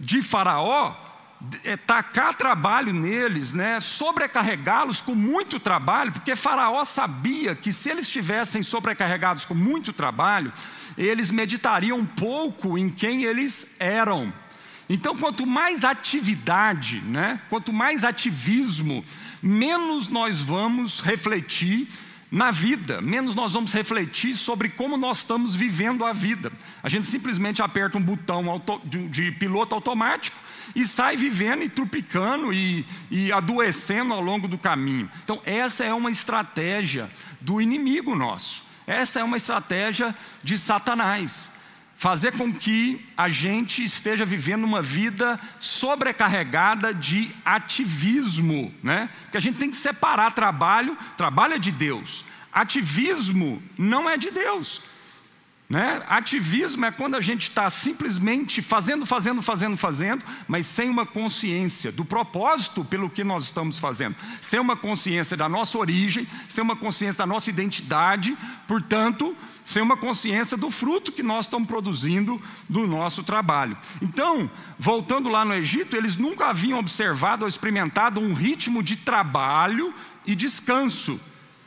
de 0.00 0.20
Faraó 0.20 1.09
é, 1.64 1.76
tacar 1.76 2.34
trabalho 2.34 2.92
neles, 2.92 3.54
né, 3.54 3.80
sobrecarregá-los 3.80 5.00
com 5.00 5.14
muito 5.14 5.58
trabalho, 5.58 6.12
porque 6.12 6.36
Faraó 6.36 6.84
sabia 6.84 7.54
que 7.54 7.72
se 7.72 7.88
eles 7.88 8.06
estivessem 8.06 8.62
sobrecarregados 8.62 9.46
com 9.46 9.54
muito 9.54 9.92
trabalho, 9.92 10.52
eles 10.98 11.30
meditariam 11.30 12.04
pouco 12.04 12.76
em 12.76 12.90
quem 12.90 13.24
eles 13.24 13.66
eram. 13.78 14.32
Então, 14.88 15.16
quanto 15.16 15.46
mais 15.46 15.82
atividade, 15.82 17.00
né, 17.00 17.40
quanto 17.48 17.72
mais 17.72 18.04
ativismo, 18.04 19.02
menos 19.42 20.08
nós 20.08 20.42
vamos 20.42 21.00
refletir 21.00 21.88
na 22.30 22.50
vida, 22.50 23.00
menos 23.00 23.34
nós 23.34 23.52
vamos 23.54 23.72
refletir 23.72 24.36
sobre 24.36 24.68
como 24.68 24.96
nós 24.96 25.18
estamos 25.18 25.54
vivendo 25.54 26.04
a 26.04 26.12
vida. 26.12 26.52
A 26.82 26.88
gente 26.88 27.06
simplesmente 27.06 27.62
aperta 27.62 27.98
um 27.98 28.02
botão 28.02 28.62
de 28.84 29.32
piloto 29.32 29.74
automático 29.74 30.36
e 30.74 30.84
sai 30.84 31.16
vivendo 31.16 31.62
e 31.62 31.68
trupicando 31.68 32.52
e, 32.52 32.86
e 33.10 33.32
adoecendo 33.32 34.14
ao 34.14 34.20
longo 34.20 34.48
do 34.48 34.58
caminho. 34.58 35.10
Então, 35.24 35.40
essa 35.44 35.84
é 35.84 35.92
uma 35.92 36.10
estratégia 36.10 37.10
do 37.40 37.60
inimigo 37.60 38.14
nosso. 38.14 38.62
Essa 38.86 39.20
é 39.20 39.24
uma 39.24 39.36
estratégia 39.36 40.14
de 40.42 40.58
Satanás. 40.58 41.50
Fazer 41.96 42.32
com 42.32 42.52
que 42.52 43.06
a 43.14 43.28
gente 43.28 43.84
esteja 43.84 44.24
vivendo 44.24 44.64
uma 44.64 44.80
vida 44.80 45.38
sobrecarregada 45.58 46.94
de 46.94 47.34
ativismo, 47.44 48.74
né? 48.82 49.10
Porque 49.24 49.36
a 49.36 49.40
gente 49.40 49.58
tem 49.58 49.70
que 49.70 49.76
separar 49.76 50.32
trabalho, 50.32 50.96
trabalho 51.16 51.54
é 51.54 51.58
de 51.58 51.70
Deus. 51.70 52.24
Ativismo 52.52 53.62
não 53.76 54.08
é 54.08 54.16
de 54.16 54.30
Deus. 54.30 54.82
Né? 55.70 56.02
Ativismo 56.08 56.84
é 56.84 56.90
quando 56.90 57.14
a 57.14 57.20
gente 57.20 57.44
está 57.44 57.70
simplesmente 57.70 58.60
fazendo, 58.60 59.06
fazendo, 59.06 59.40
fazendo, 59.40 59.76
fazendo, 59.76 60.24
mas 60.48 60.66
sem 60.66 60.90
uma 60.90 61.06
consciência 61.06 61.92
do 61.92 62.04
propósito 62.04 62.84
pelo 62.84 63.08
que 63.08 63.22
nós 63.22 63.44
estamos 63.44 63.78
fazendo, 63.78 64.16
sem 64.40 64.58
uma 64.58 64.76
consciência 64.76 65.36
da 65.36 65.48
nossa 65.48 65.78
origem, 65.78 66.26
sem 66.48 66.64
uma 66.64 66.74
consciência 66.74 67.18
da 67.18 67.26
nossa 67.26 67.50
identidade, 67.50 68.36
portanto, 68.66 69.36
sem 69.64 69.80
uma 69.80 69.96
consciência 69.96 70.56
do 70.56 70.72
fruto 70.72 71.12
que 71.12 71.22
nós 71.22 71.44
estamos 71.44 71.68
produzindo 71.68 72.42
do 72.68 72.84
nosso 72.88 73.22
trabalho. 73.22 73.78
Então, 74.02 74.50
voltando 74.76 75.28
lá 75.28 75.44
no 75.44 75.54
Egito, 75.54 75.96
eles 75.96 76.16
nunca 76.16 76.46
haviam 76.46 76.80
observado 76.80 77.44
ou 77.44 77.48
experimentado 77.48 78.20
um 78.20 78.34
ritmo 78.34 78.82
de 78.82 78.96
trabalho 78.96 79.94
e 80.26 80.34
descanso. 80.34 81.20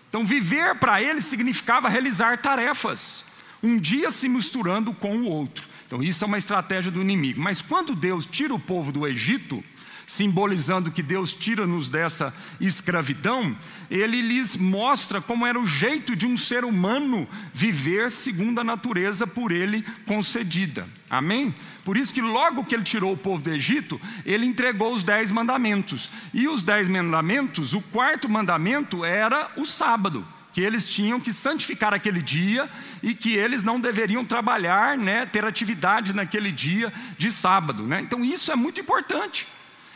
Então, 0.10 0.26
viver 0.26 0.76
para 0.76 1.02
eles 1.02 1.24
significava 1.24 1.88
realizar 1.88 2.38
tarefas 2.40 3.32
um 3.64 3.80
dia 3.80 4.12
se 4.12 4.28
misturando 4.28 4.94
com 4.94 5.20
o 5.20 5.26
outro. 5.26 5.66
Então, 5.88 6.04
isso 6.04 6.24
é 6.24 6.28
uma 6.28 6.38
estratégia 6.38 6.92
do 6.92 7.02
inimigo. 7.02 7.42
Mas 7.42 7.62
quando 7.62 7.96
Deus 7.96 8.26
tira 8.26 8.54
o 8.54 8.60
povo 8.60 8.92
do 8.92 9.08
Egito, 9.08 9.64
simbolizando 10.06 10.92
que 10.92 11.02
Deus 11.02 11.34
tira-nos 11.34 11.88
dessa 11.88 12.34
escravidão, 12.60 13.56
ele 13.90 14.22
lhes 14.22 14.58
mostra 14.58 15.22
como 15.22 15.46
era 15.46 15.60
o 15.60 15.66
jeito 15.66 16.14
de 16.16 16.26
um 16.26 16.36
ser 16.36 16.66
humano 16.66 17.28
viver 17.54 18.12
segundo 18.12 18.60
a 18.60 18.64
natureza 18.64 19.26
por 19.26 19.52
ele 19.52 19.86
concedida. 20.06 20.88
Amém? 21.10 21.56
Por 21.86 21.96
isso 21.96 22.14
que 22.14 22.22
logo 22.22 22.66
que 22.66 22.76
ele 22.76 22.84
tirou 22.84 23.14
o 23.14 23.18
povo 23.18 23.42
do 23.42 23.52
Egito, 23.52 24.00
ele 24.26 24.46
entregou 24.46 24.94
os 24.94 25.04
dez 25.04 25.32
mandamentos. 25.32 26.10
E 26.34 26.48
os 26.48 26.64
dez 26.64 26.90
mandamentos, 26.90 27.74
o 27.74 27.82
quarto 27.82 28.28
mandamento 28.28 29.06
era 29.06 29.52
o 29.56 29.66
sábado 29.66 30.26
que 30.54 30.62
eles 30.62 30.88
tinham 30.88 31.20
que 31.20 31.34
santificar 31.34 31.94
aquele 31.94 32.22
dia 32.22 32.70
e 33.02 33.16
que 33.16 33.34
eles 33.34 33.64
não 33.64 33.80
deveriam 33.80 34.24
trabalhar, 34.24 34.98
né, 34.98 35.26
ter 35.26 35.44
atividade 35.44 36.14
naquele 36.14 36.52
dia 36.52 36.94
de 37.18 37.32
sábado. 37.32 37.84
Né? 37.84 38.02
Então 38.02 38.24
isso 38.24 38.52
é 38.52 38.56
muito 38.56 38.80
importante. 38.80 39.48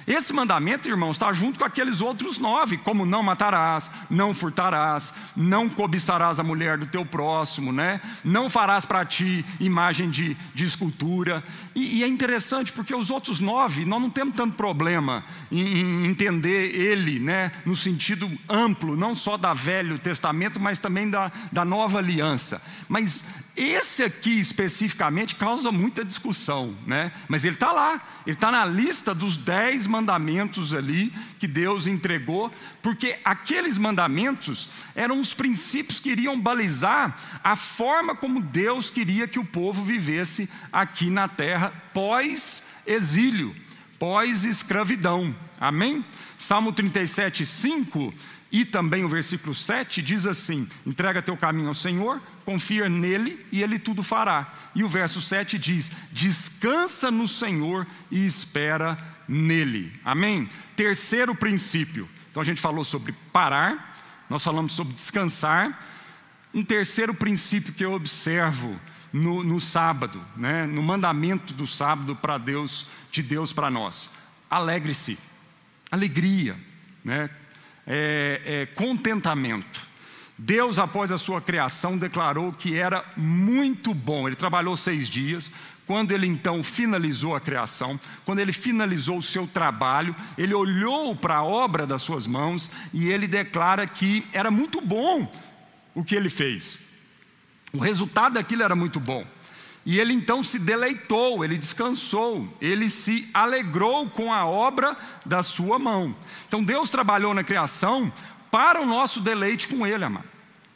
Esse 0.07 0.31
mandamento, 0.31 0.87
irmãos, 0.87 1.17
está 1.17 1.33
junto 1.33 1.59
com 1.59 1.65
aqueles 1.65 1.99
outros 1.99 2.39
nove, 2.39 2.77
como 2.77 3.05
não 3.05 3.21
matarás, 3.21 3.91
não 4.09 4.33
furtarás, 4.33 5.13
não 5.35 5.67
cobiçarás 5.67 6.39
a 6.39 6.43
mulher 6.43 6.77
do 6.77 6.85
teu 6.85 7.05
próximo, 7.05 7.73
né? 7.73 7.99
não 8.23 8.49
farás 8.49 8.85
para 8.85 9.03
ti 9.03 9.43
imagem 9.59 10.09
de, 10.09 10.37
de 10.55 10.63
escultura. 10.63 11.43
E, 11.75 11.97
e, 11.97 12.03
é 12.05 12.07
interessante 12.07 12.71
porque 12.71 12.95
os 12.95 13.11
outros 13.11 13.41
nove, 13.41 13.83
nós 13.83 14.01
não 14.01 14.09
temos 14.09 14.33
tanto 14.33 14.55
problema 14.55 15.25
em, 15.51 15.77
em 15.77 16.05
entender 16.05 16.73
ele 16.73 17.19
né? 17.19 17.51
no 17.65 17.75
sentido 17.75 18.31
amplo, 18.47 18.95
não 18.95 19.13
só 19.13 19.35
da 19.35 19.53
Velho 19.53 19.99
Testamento, 19.99 20.57
mas 20.57 20.79
também 20.79 21.09
da, 21.09 21.29
da 21.51 21.65
Nova 21.65 21.97
Aliança. 21.97 22.61
Mas 22.87 23.25
esse 23.57 24.03
aqui 24.03 24.39
especificamente 24.39 25.35
causa 25.35 25.71
muita 25.71 26.05
discussão, 26.05 26.75
né? 26.85 27.11
Mas 27.27 27.43
ele 27.43 27.55
está 27.55 27.71
lá, 27.71 27.99
ele 28.23 28.35
está 28.35 28.51
na 28.51 28.63
lista 28.63 29.15
dos 29.15 29.35
dez 29.35 29.87
mandamentos 29.87 29.96
ali 30.73 31.13
que 31.39 31.47
Deus 31.47 31.87
entregou, 31.87 32.51
porque 32.81 33.19
aqueles 33.23 33.77
mandamentos 33.77 34.69
eram 34.95 35.19
os 35.19 35.33
princípios 35.33 35.99
que 35.99 36.09
iriam 36.09 36.39
balizar 36.39 37.15
a 37.43 37.55
forma 37.55 38.15
como 38.15 38.41
Deus 38.41 38.89
queria 38.89 39.27
que 39.27 39.39
o 39.39 39.45
povo 39.45 39.83
vivesse 39.83 40.49
aqui 40.71 41.09
na 41.09 41.27
terra 41.27 41.71
pós-exílio, 41.93 43.55
pós-escravidão. 43.97 45.33
Amém? 45.59 46.05
Salmo 46.37 46.71
37, 46.71 47.45
5 47.45 48.13
E 48.51 48.63
também 48.63 49.03
o 49.03 49.09
versículo 49.09 49.53
7 49.53 50.01
diz 50.01 50.25
assim: 50.25 50.67
entrega 50.85 51.21
teu 51.21 51.35
caminho 51.35 51.67
ao 51.67 51.73
Senhor, 51.73 52.21
confia 52.45 52.87
nele 52.87 53.45
e 53.51 53.61
ele 53.61 53.77
tudo 53.77 54.01
fará. 54.01 54.53
E 54.73 54.83
o 54.83 54.89
verso 54.89 55.19
7 55.19 55.57
diz: 55.59 55.91
descansa 56.11 57.11
no 57.11 57.27
Senhor 57.27 57.85
e 58.09 58.25
espera 58.25 58.97
nele. 59.27 59.93
Amém? 60.03 60.49
Terceiro 60.75 61.35
princípio. 61.35 62.07
Então 62.29 62.41
a 62.41 62.45
gente 62.45 62.61
falou 62.61 62.83
sobre 62.83 63.13
parar, 63.33 64.25
nós 64.29 64.43
falamos 64.43 64.73
sobre 64.73 64.93
descansar. 64.93 65.83
Um 66.53 66.63
terceiro 66.63 67.13
princípio 67.13 67.73
que 67.73 67.83
eu 67.83 67.93
observo 67.93 68.79
no, 69.11 69.43
no 69.43 69.59
sábado, 69.59 70.23
né, 70.35 70.65
no 70.65 70.81
mandamento 70.81 71.53
do 71.53 71.67
sábado 71.67 72.15
para 72.15 72.37
Deus, 72.37 72.85
de 73.11 73.21
Deus 73.21 73.53
para 73.53 73.69
nós. 73.69 74.09
Alegre-se, 74.49 75.17
alegria, 75.91 76.55
né, 77.03 77.29
é, 77.85 78.41
é, 78.45 78.65
contentamento. 78.67 79.87
Deus, 80.37 80.77
após 80.77 81.11
a 81.11 81.17
sua 81.17 81.41
criação, 81.41 81.97
declarou 81.97 82.53
que 82.53 82.77
era 82.77 83.03
muito 83.15 83.93
bom. 83.93 84.27
Ele 84.27 84.35
trabalhou 84.35 84.77
seis 84.77 85.09
dias. 85.09 85.51
Quando 85.87 86.11
ele 86.11 86.27
então 86.27 86.63
finalizou 86.63 87.35
a 87.35 87.39
criação, 87.39 87.99
quando 88.25 88.39
ele 88.39 88.51
finalizou 88.51 89.17
o 89.17 89.23
seu 89.23 89.47
trabalho, 89.47 90.13
ele 90.37 90.53
olhou 90.53 91.15
para 91.15 91.37
a 91.37 91.43
obra 91.43 91.87
das 91.87 92.01
suas 92.01 92.27
mãos 92.27 92.69
e 92.93 93.07
ele 93.07 93.25
declara 93.25 93.87
que 93.87 94.27
era 94.33 94.51
muito 94.51 94.81
bom 94.81 95.31
o 95.95 96.03
que 96.03 96.13
ele 96.13 96.29
fez. 96.29 96.77
O 97.73 97.79
resultado 97.79 98.33
daquilo 98.33 98.63
era 98.63 98.75
muito 98.75 98.99
bom. 98.99 99.25
E 99.85 99.97
ele 99.97 100.11
então 100.11 100.43
se 100.43 100.59
deleitou, 100.59 101.45
ele 101.45 101.57
descansou, 101.57 102.53
ele 102.59 102.89
se 102.89 103.29
alegrou 103.33 104.09
com 104.09 104.33
a 104.33 104.45
obra 104.45 104.97
da 105.25 105.41
sua 105.41 105.79
mão. 105.79 106.13
Então 106.45 106.61
Deus 106.61 106.89
trabalhou 106.89 107.33
na 107.33 107.41
criação 107.41 108.11
para 108.51 108.81
o 108.81 108.85
nosso 108.85 109.19
deleite 109.19 109.67
com 109.67 109.85
ele, 109.85 110.03
amado. 110.03 110.27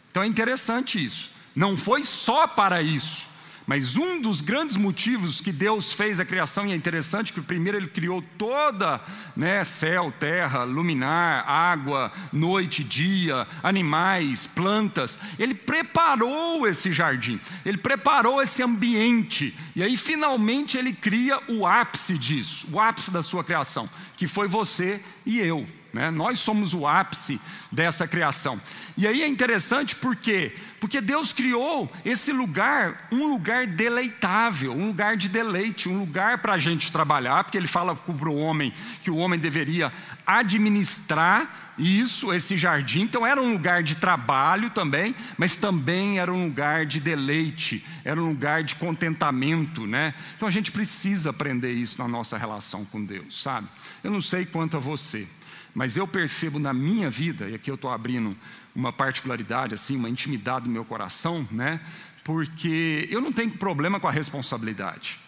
Então 0.10 0.24
é 0.24 0.28
interessante 0.28 1.04
isso. 1.04 1.32
Não 1.56 1.76
foi 1.78 2.04
só 2.04 2.48
para 2.48 2.82
isso. 2.82 3.32
Mas 3.68 3.96
um 3.96 4.20
dos 4.20 4.42
grandes 4.42 4.76
motivos 4.76 5.40
que 5.40 5.52
Deus 5.52 5.94
fez 5.94 6.20
a 6.20 6.26
criação, 6.26 6.68
e 6.68 6.74
é 6.74 6.76
interessante 6.76 7.32
que 7.32 7.40
primeiro 7.40 7.78
ele 7.78 7.88
criou 7.88 8.22
toda, 8.38 9.00
né, 9.36 9.64
céu, 9.64 10.12
terra, 10.20 10.64
luminar, 10.64 11.48
água, 11.48 12.12
noite, 12.34 12.84
dia, 12.84 13.48
animais, 13.64 14.48
plantas. 14.48 15.18
Ele 15.40 15.54
preparou 15.54 16.68
esse 16.68 16.92
jardim, 16.92 17.40
ele 17.66 17.78
preparou 17.78 18.42
esse 18.42 18.62
ambiente. 18.62 19.58
E 19.76 19.84
aí 19.84 19.96
finalmente 19.96 20.78
ele 20.78 20.92
cria 20.92 21.40
o 21.48 21.66
ápice 21.66 22.18
disso, 22.18 22.68
o 22.72 22.80
ápice 22.80 23.12
da 23.12 23.22
sua 23.22 23.44
criação, 23.44 23.90
que 24.18 24.28
foi 24.28 24.48
você 24.48 25.02
e 25.26 25.40
eu. 25.40 25.66
Né? 25.94 26.10
Nós 26.10 26.40
somos 26.40 26.74
o 26.74 26.88
ápice 26.88 27.40
dessa 27.72 28.08
criação. 28.08 28.60
E 28.98 29.08
aí 29.08 29.22
é 29.22 29.28
interessante 29.28 29.96
porque 29.96 30.54
porque 30.82 31.00
Deus 31.00 31.32
criou 31.32 31.92
esse 32.04 32.34
lugar, 32.34 33.08
um 33.12 33.28
lugar 33.28 33.68
deleitável, 33.68 34.74
um 34.74 34.88
lugar 34.88 35.16
de 35.16 35.30
deleite, 35.30 35.88
um 35.88 36.00
lugar 36.00 36.40
para 36.40 36.54
a 36.54 36.58
gente 36.58 36.92
trabalhar, 36.92 37.44
porque 37.44 37.58
Ele 37.58 37.68
fala 37.68 37.96
para 37.96 38.30
o 38.30 38.36
homem 38.36 38.74
que 39.04 39.12
o 39.12 39.18
homem 39.18 39.40
deveria 39.40 39.94
administrar 40.26 41.74
isso, 41.78 42.34
esse 42.34 42.58
jardim. 42.58 43.02
Então 43.02 43.26
era 43.26 43.40
um 43.40 43.52
lugar 43.52 43.84
de 43.84 43.96
trabalho 43.96 44.72
também, 44.72 45.14
mas 45.38 45.56
também 45.56 46.18
era 46.18 46.34
um 46.34 46.46
lugar 46.46 46.88
de 46.88 47.00
deleite, 47.00 47.86
era 48.04 48.20
um 48.20 48.30
lugar 48.30 48.64
de 48.64 48.74
contentamento, 48.76 49.86
né? 49.86 50.16
Então 50.36 50.48
a 50.48 50.52
gente 50.52 50.72
precisa 50.72 51.30
aprender 51.30 51.74
isso 51.74 52.02
na 52.02 52.08
nossa 52.08 52.40
relação 52.40 52.86
com 52.86 53.06
Deus, 53.06 53.42
sabe? 53.42 53.68
Eu 54.04 54.10
não 54.10 54.22
sei 54.22 54.48
quanto 54.48 54.78
a 54.78 54.80
você. 54.80 55.28
Mas 55.74 55.96
eu 55.96 56.08
percebo 56.08 56.60
na 56.60 56.74
minha 56.74 57.10
vida, 57.10 57.50
e 57.50 57.56
aqui 57.56 57.72
eu 57.72 57.76
estou 57.76 57.92
abrindo 57.92 58.36
uma 58.76 58.92
particularidade, 58.92 59.74
assim, 59.74 59.96
uma 59.96 60.10
intimidade 60.10 60.66
do 60.66 60.72
meu 60.72 60.84
coração, 60.84 61.48
né? 61.52 61.80
Porque 62.24 63.08
eu 63.10 63.22
não 63.22 63.32
tenho 63.32 63.52
problema 63.52 64.00
com 64.00 64.08
a 64.08 64.12
responsabilidade. 64.12 65.20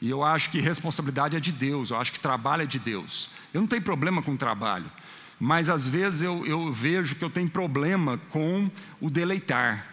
E 0.00 0.10
eu 0.10 0.24
acho 0.24 0.50
que 0.50 0.60
responsabilidade 0.60 1.36
é 1.36 1.40
de 1.40 1.52
Deus, 1.52 1.90
eu 1.90 1.96
acho 1.96 2.12
que 2.12 2.18
trabalho 2.18 2.62
é 2.62 2.66
de 2.66 2.78
Deus. 2.78 3.30
Eu 3.54 3.60
não 3.60 3.68
tenho 3.68 3.82
problema 3.82 4.20
com 4.20 4.32
o 4.32 4.36
trabalho, 4.36 4.90
mas 5.38 5.70
às 5.70 5.86
vezes 5.86 6.22
eu, 6.22 6.44
eu 6.44 6.72
vejo 6.72 7.14
que 7.14 7.24
eu 7.24 7.30
tenho 7.30 7.48
problema 7.48 8.18
com 8.30 8.68
o 9.00 9.08
deleitar, 9.08 9.86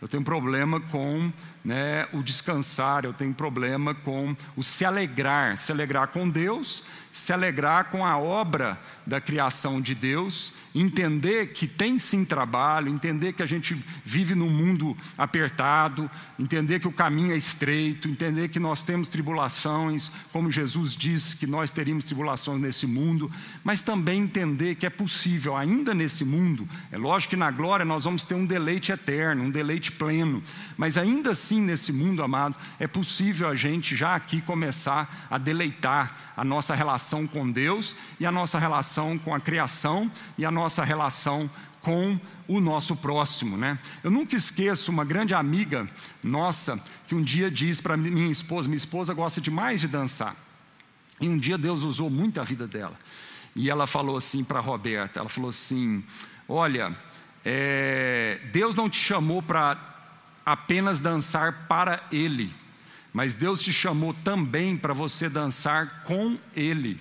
eu 0.00 0.08
tenho 0.08 0.24
problema 0.24 0.80
com 0.80 1.32
né, 1.64 2.08
o 2.12 2.22
descansar, 2.22 3.04
eu 3.04 3.12
tenho 3.12 3.32
problema 3.32 3.94
com 3.94 4.36
o 4.56 4.62
se 4.62 4.84
alegrar, 4.84 5.56
se 5.56 5.70
alegrar 5.70 6.08
com 6.08 6.28
Deus, 6.28 6.84
se 7.12 7.32
alegrar 7.32 7.90
com 7.90 8.06
a 8.06 8.16
obra 8.16 8.80
da 9.06 9.20
criação 9.20 9.80
de 9.80 9.94
Deus, 9.94 10.52
entender 10.74 11.52
que 11.52 11.66
tem 11.66 11.98
sim 11.98 12.24
trabalho, 12.24 12.88
entender 12.88 13.34
que 13.34 13.42
a 13.42 13.46
gente 13.46 13.84
vive 14.02 14.34
num 14.34 14.48
mundo 14.48 14.96
apertado, 15.18 16.10
entender 16.38 16.80
que 16.80 16.88
o 16.88 16.92
caminho 16.92 17.32
é 17.32 17.36
estreito, 17.36 18.08
entender 18.08 18.48
que 18.48 18.58
nós 18.58 18.82
temos 18.82 19.08
tribulações, 19.08 20.10
como 20.32 20.50
Jesus 20.50 20.96
disse 20.96 21.36
que 21.36 21.46
nós 21.46 21.70
teríamos 21.70 22.04
tribulações 22.04 22.60
nesse 22.60 22.86
mundo, 22.86 23.30
mas 23.62 23.82
também 23.82 24.22
entender 24.22 24.76
que 24.76 24.86
é 24.86 24.90
possível, 24.90 25.54
ainda 25.54 25.92
nesse 25.92 26.24
mundo, 26.24 26.66
é 26.90 26.96
lógico 26.96 27.30
que 27.30 27.36
na 27.36 27.50
glória 27.50 27.84
nós 27.84 28.04
vamos 28.04 28.24
ter 28.24 28.34
um 28.34 28.46
deleite 28.46 28.90
eterno, 28.90 29.44
um 29.44 29.50
deleite 29.50 29.92
pleno, 29.92 30.42
mas 30.78 30.96
ainda 30.96 31.32
assim 31.32 31.51
assim 31.52 31.60
nesse 31.60 31.92
mundo, 31.92 32.22
amado, 32.22 32.56
é 32.80 32.86
possível 32.86 33.46
a 33.46 33.54
gente 33.54 33.94
já 33.94 34.14
aqui 34.14 34.40
começar 34.40 35.26
a 35.30 35.36
deleitar 35.36 36.32
a 36.34 36.42
nossa 36.42 36.74
relação 36.74 37.26
com 37.26 37.50
Deus 37.50 37.94
e 38.18 38.24
a 38.24 38.32
nossa 38.32 38.58
relação 38.58 39.18
com 39.18 39.34
a 39.34 39.40
criação 39.40 40.10
e 40.38 40.46
a 40.46 40.50
nossa 40.50 40.82
relação 40.82 41.50
com 41.82 42.18
o 42.48 42.58
nosso 42.58 42.96
próximo, 42.96 43.56
né? 43.56 43.78
Eu 44.02 44.10
nunca 44.10 44.34
esqueço 44.34 44.90
uma 44.90 45.04
grande 45.04 45.34
amiga 45.34 45.86
nossa 46.22 46.82
que 47.06 47.14
um 47.14 47.22
dia 47.22 47.50
disse 47.50 47.82
para 47.82 47.98
minha 47.98 48.30
esposa, 48.30 48.66
minha 48.66 48.76
esposa 48.76 49.12
gosta 49.12 49.40
demais 49.40 49.80
de 49.80 49.88
dançar. 49.88 50.34
E 51.20 51.28
um 51.28 51.36
dia 51.36 51.58
Deus 51.58 51.82
usou 51.84 52.08
muito 52.08 52.40
a 52.40 52.44
vida 52.44 52.66
dela. 52.66 52.98
E 53.54 53.68
ela 53.68 53.86
falou 53.86 54.16
assim 54.16 54.42
para 54.42 54.60
Roberta, 54.60 55.20
ela 55.20 55.28
falou 55.28 55.50
assim: 55.50 56.02
Olha, 56.48 56.96
é, 57.44 58.40
Deus 58.52 58.74
não 58.74 58.88
te 58.88 58.98
chamou 58.98 59.42
para 59.42 59.91
apenas 60.44 61.00
dançar 61.00 61.66
para 61.68 62.02
Ele, 62.10 62.52
mas 63.12 63.34
Deus 63.34 63.62
te 63.62 63.72
chamou 63.72 64.14
também 64.14 64.76
para 64.76 64.94
você 64.94 65.28
dançar 65.28 66.02
com 66.04 66.38
Ele. 66.54 67.00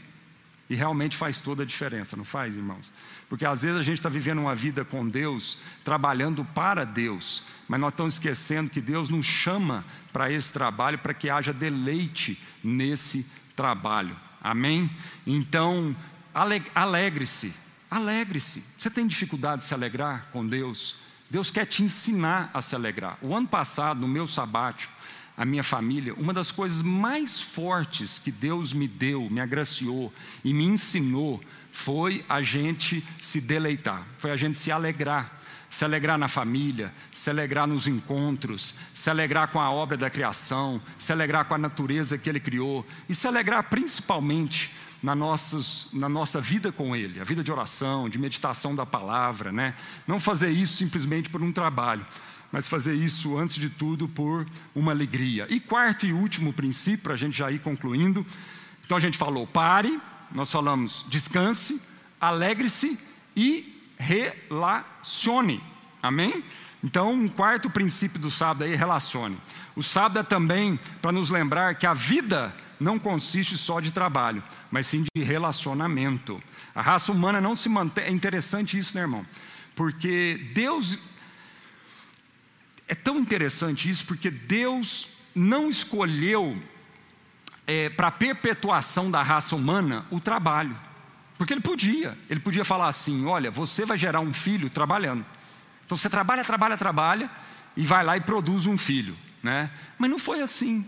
E 0.69 0.75
realmente 0.75 1.17
faz 1.17 1.41
toda 1.41 1.63
a 1.63 1.65
diferença, 1.65 2.15
não 2.15 2.23
faz, 2.23 2.55
irmãos? 2.55 2.91
Porque 3.27 3.45
às 3.45 3.63
vezes 3.63 3.77
a 3.77 3.83
gente 3.83 3.97
está 3.97 4.07
vivendo 4.07 4.39
uma 4.39 4.55
vida 4.55 4.85
com 4.85 5.07
Deus, 5.07 5.57
trabalhando 5.83 6.45
para 6.45 6.85
Deus, 6.85 7.43
mas 7.67 7.79
nós 7.79 7.91
estamos 7.91 8.13
esquecendo 8.13 8.69
que 8.69 8.79
Deus 8.79 9.09
nos 9.09 9.25
chama 9.25 9.85
para 10.13 10.31
esse 10.31 10.51
trabalho, 10.51 10.97
para 10.97 11.13
que 11.13 11.29
haja 11.29 11.51
deleite 11.51 12.41
nesse 12.63 13.25
trabalho. 13.55 14.15
Amém? 14.41 14.89
Então, 15.27 15.95
alegre-se, 16.73 17.53
alegre-se. 17.89 18.63
Você 18.77 18.89
tem 18.89 19.05
dificuldade 19.05 19.61
de 19.61 19.67
se 19.67 19.73
alegrar 19.73 20.27
com 20.31 20.45
Deus? 20.45 20.95
Deus 21.31 21.49
quer 21.49 21.65
te 21.65 21.81
ensinar 21.81 22.51
a 22.53 22.61
se 22.61 22.75
alegrar. 22.75 23.17
O 23.21 23.33
ano 23.33 23.47
passado, 23.47 24.01
no 24.01 24.07
meu 24.07 24.27
sabático, 24.27 24.93
a 25.37 25.45
minha 25.45 25.63
família, 25.63 26.13
uma 26.15 26.33
das 26.33 26.51
coisas 26.51 26.81
mais 26.81 27.41
fortes 27.41 28.19
que 28.19 28.29
Deus 28.29 28.73
me 28.73 28.85
deu, 28.85 29.29
me 29.29 29.39
agraciou 29.39 30.13
e 30.43 30.53
me 30.53 30.65
ensinou 30.65 31.41
foi 31.71 32.25
a 32.27 32.41
gente 32.41 33.01
se 33.17 33.39
deleitar, 33.39 34.05
foi 34.17 34.31
a 34.31 34.35
gente 34.35 34.57
se 34.57 34.73
alegrar. 34.73 35.39
Se 35.69 35.85
alegrar 35.85 36.17
na 36.17 36.27
família, 36.27 36.93
se 37.13 37.29
alegrar 37.29 37.65
nos 37.65 37.87
encontros, 37.87 38.75
se 38.93 39.09
alegrar 39.09 39.47
com 39.47 39.59
a 39.61 39.71
obra 39.71 39.95
da 39.95 40.09
criação, 40.09 40.81
se 40.97 41.13
alegrar 41.13 41.45
com 41.45 41.55
a 41.55 41.57
natureza 41.57 42.17
que 42.17 42.29
Ele 42.29 42.41
criou 42.41 42.85
e 43.07 43.15
se 43.15 43.25
alegrar 43.25 43.63
principalmente 43.63 44.69
na, 45.01 45.15
na 45.15 46.09
nossa 46.09 46.39
vida 46.39 46.71
com 46.71 46.95
Ele, 46.95 47.19
a 47.19 47.23
vida 47.23 47.43
de 47.43 47.51
oração, 47.51 48.07
de 48.07 48.19
meditação 48.19 48.75
da 48.75 48.85
palavra, 48.85 49.51
né? 49.51 49.75
Não 50.07 50.19
fazer 50.19 50.49
isso 50.49 50.77
simplesmente 50.77 51.29
por 51.29 51.41
um 51.41 51.51
trabalho, 51.51 52.05
mas 52.51 52.67
fazer 52.67 52.93
isso, 52.93 53.37
antes 53.37 53.55
de 53.55 53.69
tudo, 53.69 54.07
por 54.07 54.45
uma 54.75 54.91
alegria. 54.91 55.47
E 55.49 55.59
quarto 55.59 56.05
e 56.05 56.13
último 56.13 56.53
princípio, 56.53 57.03
para 57.03 57.13
a 57.13 57.17
gente 57.17 57.37
já 57.37 57.49
ir 57.49 57.59
concluindo. 57.59 58.25
Então 58.85 58.97
a 58.97 59.01
gente 59.01 59.17
falou: 59.17 59.47
pare, 59.47 59.99
nós 60.31 60.51
falamos 60.51 61.05
descanse, 61.09 61.81
alegre-se 62.19 62.99
e 63.35 63.81
relacione. 63.97 65.63
Amém? 66.03 66.43
Então, 66.83 67.13
um 67.13 67.27
quarto 67.27 67.69
princípio 67.69 68.19
do 68.19 68.31
sábado 68.31 68.63
aí, 68.63 68.75
relacione. 68.75 69.37
O 69.75 69.83
sábado 69.83 70.19
é 70.19 70.23
também 70.23 70.79
para 71.01 71.11
nos 71.11 71.29
lembrar 71.29 71.75
que 71.75 71.85
a 71.85 71.93
vida 71.93 72.53
não 72.81 72.97
consiste 72.97 73.55
só 73.55 73.79
de 73.79 73.91
trabalho, 73.91 74.43
mas 74.71 74.87
sim 74.87 75.05
de 75.15 75.23
relacionamento. 75.23 76.41
A 76.73 76.81
raça 76.81 77.11
humana 77.11 77.39
não 77.39 77.55
se 77.55 77.69
mantém. 77.69 78.05
É 78.05 78.09
interessante 78.09 78.77
isso, 78.77 78.95
né, 78.95 79.01
irmão? 79.01 79.25
Porque 79.75 80.49
Deus. 80.53 80.97
É 82.87 82.95
tão 82.95 83.19
interessante 83.19 83.89
isso, 83.89 84.05
porque 84.05 84.29
Deus 84.29 85.07
não 85.33 85.69
escolheu 85.69 86.61
é, 87.65 87.89
para 87.89 88.07
a 88.07 88.11
perpetuação 88.11 89.09
da 89.09 89.21
raça 89.21 89.55
humana 89.55 90.05
o 90.09 90.19
trabalho. 90.19 90.77
Porque 91.37 91.53
ele 91.53 91.61
podia, 91.61 92.17
ele 92.29 92.39
podia 92.39 92.65
falar 92.65 92.87
assim: 92.87 93.25
olha, 93.25 93.51
você 93.51 93.85
vai 93.85 93.97
gerar 93.97 94.19
um 94.21 94.33
filho 94.33 94.69
trabalhando. 94.69 95.23
Então 95.85 95.95
você 95.95 96.09
trabalha, 96.09 96.43
trabalha, 96.43 96.75
trabalha 96.77 97.29
e 97.77 97.85
vai 97.85 98.03
lá 98.03 98.17
e 98.17 98.21
produz 98.21 98.65
um 98.65 98.77
filho, 98.77 99.15
né? 99.43 99.69
Mas 99.99 100.09
não 100.09 100.17
foi 100.17 100.41
assim. 100.41 100.85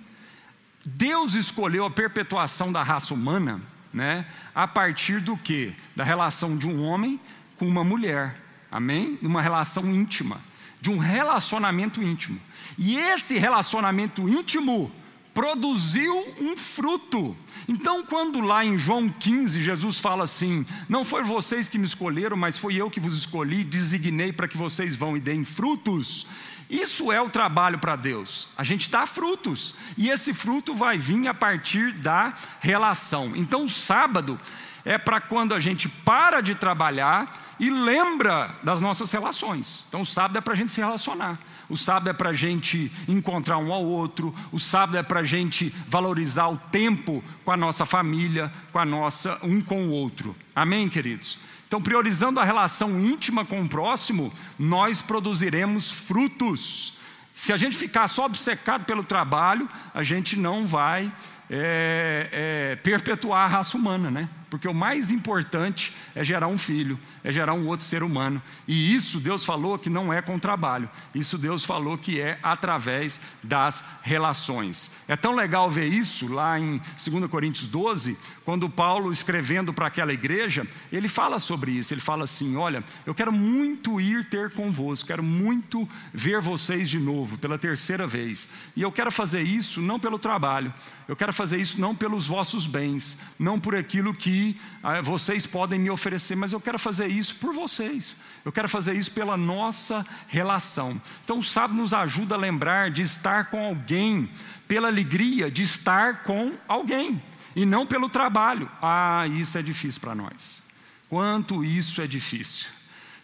Deus 0.86 1.34
escolheu 1.34 1.86
a 1.86 1.92
perpetuação 1.92 2.72
da 2.72 2.84
raça 2.84 3.14
humana, 3.14 3.62
né? 3.94 4.26
A 4.54 4.68
partir 4.68 5.22
do 5.22 5.38
que? 5.38 5.74
Da 5.96 6.04
relação 6.04 6.58
de 6.58 6.68
um 6.68 6.84
homem 6.84 7.20
com 7.58 7.68
uma 7.68 7.84
mulher, 7.84 8.36
amém? 8.72 9.18
Uma 9.22 9.42
relação 9.42 9.86
íntima, 9.94 10.42
de 10.82 10.90
um 10.90 10.98
relacionamento 10.98 12.02
íntimo. 12.02 12.40
E 12.78 12.98
esse 12.98 13.38
relacionamento 13.38 14.28
íntimo 14.28 14.92
produziu 15.34 16.36
um 16.40 16.56
fruto. 16.56 17.36
Então, 17.68 18.06
quando 18.06 18.40
lá 18.42 18.64
em 18.64 18.78
João 18.78 19.10
15 19.10 19.62
Jesus 19.62 19.98
fala 19.98 20.24
assim: 20.26 20.66
Não 20.88 21.04
foi 21.04 21.24
vocês 21.24 21.68
que 21.68 21.78
me 21.78 21.86
escolheram, 21.86 22.38
mas 22.38 22.58
foi 22.58 22.76
eu 22.76 22.90
que 22.90 23.00
vos 23.00 23.18
escolhi, 23.18 23.64
designei 23.64 24.32
para 24.32 24.48
que 24.48 24.58
vocês 24.58 24.96
vão 24.96 25.18
e 25.18 25.20
deem 25.20 25.44
frutos. 25.44 26.28
Isso 26.74 27.12
é 27.12 27.22
o 27.22 27.30
trabalho 27.30 27.78
para 27.78 27.96
Deus. 27.96 28.48
A 28.58 28.64
gente 28.64 28.90
dá 28.90 29.06
frutos, 29.06 29.76
e 29.96 30.10
esse 30.10 30.34
fruto 30.34 30.74
vai 30.74 30.98
vir 30.98 31.28
a 31.28 31.34
partir 31.34 31.94
da 31.94 32.34
relação. 32.60 33.36
Então, 33.36 33.66
o 33.66 33.70
sábado 33.70 34.40
é 34.84 34.98
para 34.98 35.22
quando 35.22 35.54
a 35.54 35.60
gente 35.60 35.88
para 35.88 36.42
de 36.42 36.56
trabalhar 36.56 37.56
e 37.60 37.70
lembra 37.70 38.56
das 38.64 38.82
nossas 38.82 39.12
relações. 39.12 39.86
Então, 39.88 40.02
o 40.02 40.06
sábado 40.06 40.36
é 40.36 40.42
para 40.42 40.54
a 40.54 40.56
gente 40.56 40.72
se 40.72 40.82
relacionar. 40.82 41.38
O 41.70 41.78
sábado 41.78 42.10
é 42.10 42.14
para 42.14 42.32
a 42.32 42.34
gente 42.34 42.92
encontrar 43.08 43.60
um 43.60 43.72
ao 43.72 43.86
outro. 43.86 44.34
O 44.52 44.60
sábado 44.60 44.98
é 44.98 45.04
para 45.04 45.20
a 45.20 45.24
gente 45.24 45.74
valorizar 45.88 46.48
o 46.48 46.58
tempo 46.58 47.24
com 47.46 47.52
a 47.52 47.58
nossa 47.58 47.86
família, 47.86 48.52
com 48.72 48.80
a 48.80 48.86
nossa 48.86 49.40
um 49.44 49.62
com 49.62 49.88
o 49.88 49.92
outro. 49.92 50.36
Amém, 50.56 50.90
queridos? 50.90 51.38
Então, 51.74 51.82
priorizando 51.82 52.40
a 52.40 52.44
relação 52.44 53.00
íntima 53.00 53.44
com 53.44 53.60
o 53.64 53.68
próximo, 53.68 54.32
nós 54.60 55.02
produziremos 55.02 55.90
frutos. 55.90 57.00
Se 57.34 57.52
a 57.52 57.58
gente 57.58 57.76
ficar 57.76 58.08
só 58.08 58.28
obcecado 58.28 58.86
pelo 58.86 59.04
trabalho, 59.04 59.68
a 59.92 60.04
gente 60.04 60.38
não 60.38 60.68
vai 60.68 61.12
é, 61.50 62.30
é, 62.32 62.76
perpetuar 62.76 63.46
a 63.46 63.48
raça 63.48 63.76
humana, 63.76 64.12
né? 64.12 64.30
Porque 64.54 64.68
o 64.68 64.74
mais 64.74 65.10
importante 65.10 65.92
é 66.14 66.24
gerar 66.24 66.46
um 66.46 66.60
filho, 66.60 67.00
é 67.24 67.32
gerar 67.32 67.56
um 67.56 67.66
outro 67.66 67.84
ser 67.84 68.04
humano. 68.04 68.40
E 68.68 68.94
isso 68.94 69.20
Deus 69.20 69.44
falou 69.44 69.80
que 69.80 69.90
não 69.90 70.14
é 70.14 70.22
com 70.22 70.38
trabalho, 70.38 70.88
isso 71.16 71.40
Deus 71.40 71.66
falou 71.66 71.98
que 71.98 72.22
é 72.22 72.38
através 72.44 73.20
das 73.42 73.84
relações. 74.04 74.92
É 75.08 75.16
tão 75.16 75.34
legal 75.34 75.72
ver 75.72 75.88
isso 75.88 76.32
lá 76.32 76.60
em 76.60 76.80
2 77.04 77.32
Coríntios 77.32 77.66
12, 77.66 78.16
quando 78.46 78.70
Paulo, 78.70 79.12
escrevendo 79.12 79.74
para 79.74 79.88
aquela 79.88 80.14
igreja, 80.14 80.68
ele 80.92 81.08
fala 81.08 81.40
sobre 81.40 81.72
isso. 81.72 81.92
Ele 81.92 82.02
fala 82.02 82.26
assim: 82.26 82.56
Olha, 82.56 82.84
eu 83.08 83.16
quero 83.16 83.32
muito 83.32 84.00
ir 84.00 84.30
ter 84.30 84.52
convosco, 84.52 85.08
quero 85.08 85.24
muito 85.24 85.90
ver 86.14 86.42
vocês 86.42 86.92
de 86.92 87.00
novo, 87.00 87.40
pela 87.40 87.58
terceira 87.58 88.06
vez. 88.06 88.48
E 88.76 88.84
eu 88.84 88.92
quero 88.92 89.12
fazer 89.12 89.42
isso 89.42 89.82
não 89.82 90.00
pelo 90.00 90.20
trabalho, 90.20 90.72
eu 91.08 91.16
quero 91.16 91.34
fazer 91.34 91.60
isso 91.60 91.80
não 91.80 91.94
pelos 91.94 92.28
vossos 92.28 92.66
bens, 92.66 93.18
não 93.38 93.60
por 93.60 93.76
aquilo 93.76 94.14
que 94.14 94.60
ah, 94.82 95.02
vocês 95.02 95.46
podem 95.46 95.80
me 95.80 95.90
oferecer, 95.90 96.36
mas 96.36 96.54
eu 96.54 96.62
quero 96.62 96.80
fazer 96.80 97.08
isso 97.08 97.36
por 97.36 97.54
vocês. 97.54 98.16
Eu 98.46 98.52
quero 98.52 98.70
fazer 98.70 98.96
isso 98.96 99.12
pela 99.12 99.36
nossa 99.36 100.06
relação. 100.28 101.02
Então, 101.24 101.40
o 101.40 101.44
sábado 101.44 101.78
nos 101.78 101.94
ajuda 101.94 102.36
a 102.36 102.38
lembrar 102.38 102.90
de 102.90 103.02
estar 103.02 103.50
com 103.50 103.66
alguém, 103.66 104.30
pela 104.68 104.88
alegria 104.88 105.52
de 105.52 105.64
estar 105.64 106.24
com 106.24 106.54
alguém, 106.68 107.22
e 107.56 107.66
não 107.66 107.86
pelo 107.86 108.10
trabalho. 108.10 108.70
Ah, 108.82 109.28
isso 109.28 109.58
é 109.58 109.62
difícil 109.62 110.00
para 110.00 110.16
nós. 110.16 110.64
Quanto 111.10 111.64
isso 111.64 112.02
é 112.02 112.08
difícil. 112.08 112.68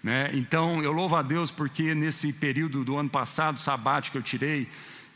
Né? 0.03 0.29
Então, 0.33 0.81
eu 0.83 0.91
louvo 0.91 1.15
a 1.15 1.21
Deus 1.21 1.51
porque 1.51 1.93
nesse 1.93 2.31
período 2.31 2.83
do 2.83 2.97
ano 2.97 3.09
passado, 3.09 3.59
sabático 3.59 4.13
que 4.13 4.17
eu 4.17 4.23
tirei, 4.23 4.69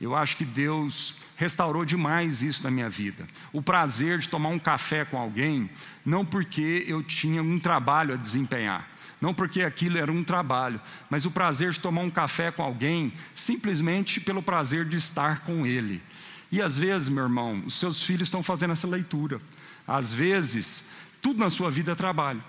eu 0.03 0.13
acho 0.13 0.35
que 0.35 0.43
Deus 0.43 1.15
restaurou 1.37 1.85
demais 1.85 2.43
isso 2.43 2.61
na 2.63 2.69
minha 2.69 2.89
vida. 2.89 3.25
O 3.53 3.61
prazer 3.61 4.19
de 4.19 4.27
tomar 4.27 4.49
um 4.49 4.59
café 4.59 5.05
com 5.05 5.17
alguém, 5.17 5.69
não 6.05 6.25
porque 6.25 6.83
eu 6.85 7.01
tinha 7.01 7.41
um 7.41 7.57
trabalho 7.57 8.13
a 8.13 8.17
desempenhar, 8.17 8.85
não 9.21 9.33
porque 9.33 9.61
aquilo 9.61 9.97
era 9.97 10.11
um 10.11 10.21
trabalho, 10.21 10.81
mas 11.09 11.25
o 11.25 11.31
prazer 11.31 11.71
de 11.71 11.79
tomar 11.79 12.01
um 12.01 12.09
café 12.09 12.51
com 12.51 12.61
alguém, 12.61 13.13
simplesmente 13.33 14.19
pelo 14.19 14.43
prazer 14.43 14.83
de 14.83 14.97
estar 14.97 15.39
com 15.41 15.65
ele. 15.65 16.03
E 16.51 16.61
às 16.61 16.77
vezes, 16.77 17.07
meu 17.07 17.23
irmão, 17.23 17.63
os 17.65 17.75
seus 17.75 18.03
filhos 18.03 18.27
estão 18.27 18.43
fazendo 18.43 18.73
essa 18.73 18.87
leitura. 18.87 19.39
Às 19.87 20.13
vezes, 20.13 20.83
tudo 21.21 21.39
na 21.39 21.49
sua 21.49 21.71
vida 21.71 21.93
é 21.93 21.95
trabalho. 21.95 22.43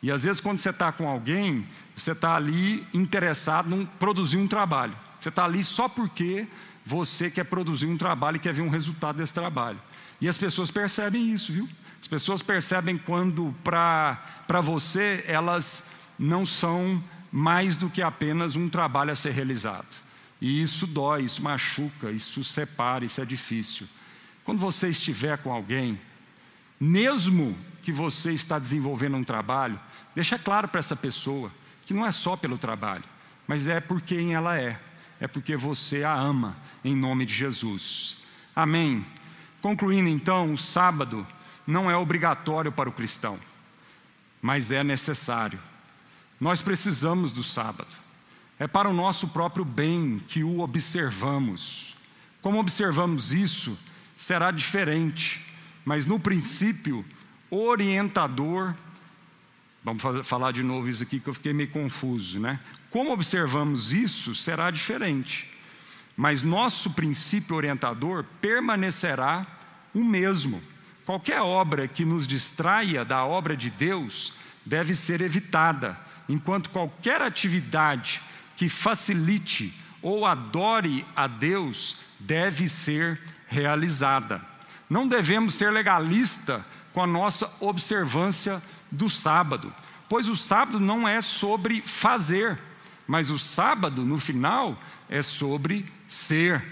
E 0.00 0.12
às 0.12 0.22
vezes, 0.22 0.40
quando 0.40 0.58
você 0.58 0.70
está 0.70 0.92
com 0.92 1.08
alguém, 1.08 1.66
você 1.96 2.12
está 2.12 2.36
ali 2.36 2.86
interessado 2.94 3.74
em 3.74 3.84
produzir 3.84 4.36
um 4.36 4.46
trabalho. 4.46 4.96
Você 5.18 5.30
está 5.30 5.46
ali 5.46 5.64
só 5.64 5.88
porque 5.88 6.46
você 6.84 7.30
quer 7.30 7.44
produzir 7.44 7.86
um 7.86 7.96
trabalho 7.96 8.36
e 8.36 8.40
quer 8.40 8.52
ver 8.52 8.62
um 8.62 8.68
resultado 8.68 9.16
desse 9.16 9.32
trabalho. 9.32 9.80
E 10.20 10.28
as 10.28 10.36
pessoas 10.36 10.70
percebem 10.70 11.32
isso, 11.32 11.52
viu? 11.52 11.68
As 12.00 12.06
pessoas 12.06 12.42
percebem 12.42 12.98
quando 12.98 13.54
para 13.64 14.60
você 14.62 15.24
elas 15.26 15.82
não 16.18 16.44
são 16.44 17.02
mais 17.32 17.76
do 17.76 17.88
que 17.88 18.02
apenas 18.02 18.54
um 18.54 18.68
trabalho 18.68 19.10
a 19.10 19.16
ser 19.16 19.32
realizado. 19.32 19.88
E 20.40 20.60
isso 20.60 20.86
dói, 20.86 21.22
isso 21.22 21.42
machuca, 21.42 22.10
isso 22.10 22.44
separa, 22.44 23.04
isso 23.04 23.20
é 23.20 23.24
difícil. 23.24 23.88
Quando 24.44 24.58
você 24.58 24.88
estiver 24.88 25.38
com 25.38 25.50
alguém, 25.50 25.98
mesmo 26.78 27.56
que 27.82 27.90
você 27.90 28.32
está 28.32 28.58
desenvolvendo 28.58 29.16
um 29.16 29.24
trabalho, 29.24 29.80
deixa 30.14 30.38
claro 30.38 30.68
para 30.68 30.80
essa 30.80 30.94
pessoa 30.94 31.50
que 31.86 31.94
não 31.94 32.04
é 32.04 32.12
só 32.12 32.36
pelo 32.36 32.58
trabalho, 32.58 33.04
mas 33.46 33.68
é 33.68 33.80
por 33.80 34.02
quem 34.02 34.34
ela 34.34 34.58
é 34.58 34.78
é 35.20 35.26
porque 35.26 35.56
você 35.56 36.04
a 36.04 36.14
ama, 36.14 36.56
em 36.84 36.94
nome 36.94 37.24
de 37.24 37.34
Jesus. 37.34 38.16
Amém. 38.54 39.04
Concluindo 39.62 40.08
então, 40.08 40.52
o 40.52 40.58
sábado 40.58 41.26
não 41.66 41.90
é 41.90 41.96
obrigatório 41.96 42.70
para 42.70 42.88
o 42.88 42.92
cristão, 42.92 43.38
mas 44.42 44.70
é 44.70 44.84
necessário. 44.84 45.58
Nós 46.40 46.60
precisamos 46.60 47.32
do 47.32 47.42
sábado. 47.42 47.88
É 48.58 48.66
para 48.66 48.88
o 48.88 48.92
nosso 48.92 49.28
próprio 49.28 49.64
bem 49.64 50.20
que 50.28 50.44
o 50.44 50.60
observamos. 50.60 51.96
Como 52.42 52.58
observamos 52.58 53.32
isso, 53.32 53.76
será 54.16 54.50
diferente, 54.50 55.44
mas 55.84 56.06
no 56.06 56.20
princípio, 56.20 57.04
orientador. 57.50 58.74
Vamos 59.82 60.02
falar 60.26 60.52
de 60.52 60.62
novo 60.62 60.88
isso 60.88 61.02
aqui 61.02 61.20
que 61.20 61.28
eu 61.28 61.34
fiquei 61.34 61.52
meio 61.52 61.70
confuso, 61.70 62.38
né? 62.38 62.60
Como 62.94 63.12
observamos 63.12 63.92
isso 63.92 64.36
será 64.36 64.70
diferente, 64.70 65.50
mas 66.16 66.44
nosso 66.44 66.90
princípio 66.90 67.56
orientador 67.56 68.24
permanecerá 68.40 69.44
o 69.92 70.04
mesmo. 70.04 70.62
Qualquer 71.04 71.40
obra 71.40 71.88
que 71.88 72.04
nos 72.04 72.24
distraia 72.24 73.04
da 73.04 73.24
obra 73.24 73.56
de 73.56 73.68
Deus 73.68 74.32
deve 74.64 74.94
ser 74.94 75.20
evitada, 75.22 75.98
enquanto 76.28 76.70
qualquer 76.70 77.20
atividade 77.20 78.22
que 78.56 78.68
facilite 78.68 79.74
ou 80.00 80.24
adore 80.24 81.04
a 81.16 81.26
Deus 81.26 81.96
deve 82.20 82.68
ser 82.68 83.20
realizada. 83.48 84.40
Não 84.88 85.08
devemos 85.08 85.54
ser 85.54 85.72
legalista 85.72 86.64
com 86.92 87.02
a 87.02 87.08
nossa 87.08 87.52
observância 87.58 88.62
do 88.88 89.10
sábado, 89.10 89.74
pois 90.08 90.28
o 90.28 90.36
sábado 90.36 90.78
não 90.78 91.08
é 91.08 91.20
sobre 91.20 91.82
fazer, 91.82 92.56
mas 93.06 93.30
o 93.30 93.38
sábado, 93.38 94.04
no 94.04 94.18
final, 94.18 94.80
é 95.08 95.22
sobre 95.22 95.86
ser. 96.06 96.62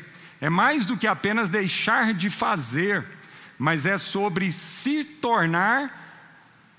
É 0.40 0.48
mais 0.48 0.84
do 0.86 0.96
que 0.96 1.06
apenas 1.06 1.48
deixar 1.48 2.12
de 2.12 2.30
fazer, 2.30 3.06
mas 3.58 3.86
é 3.86 3.96
sobre 3.98 4.50
se 4.50 5.04
tornar 5.04 6.00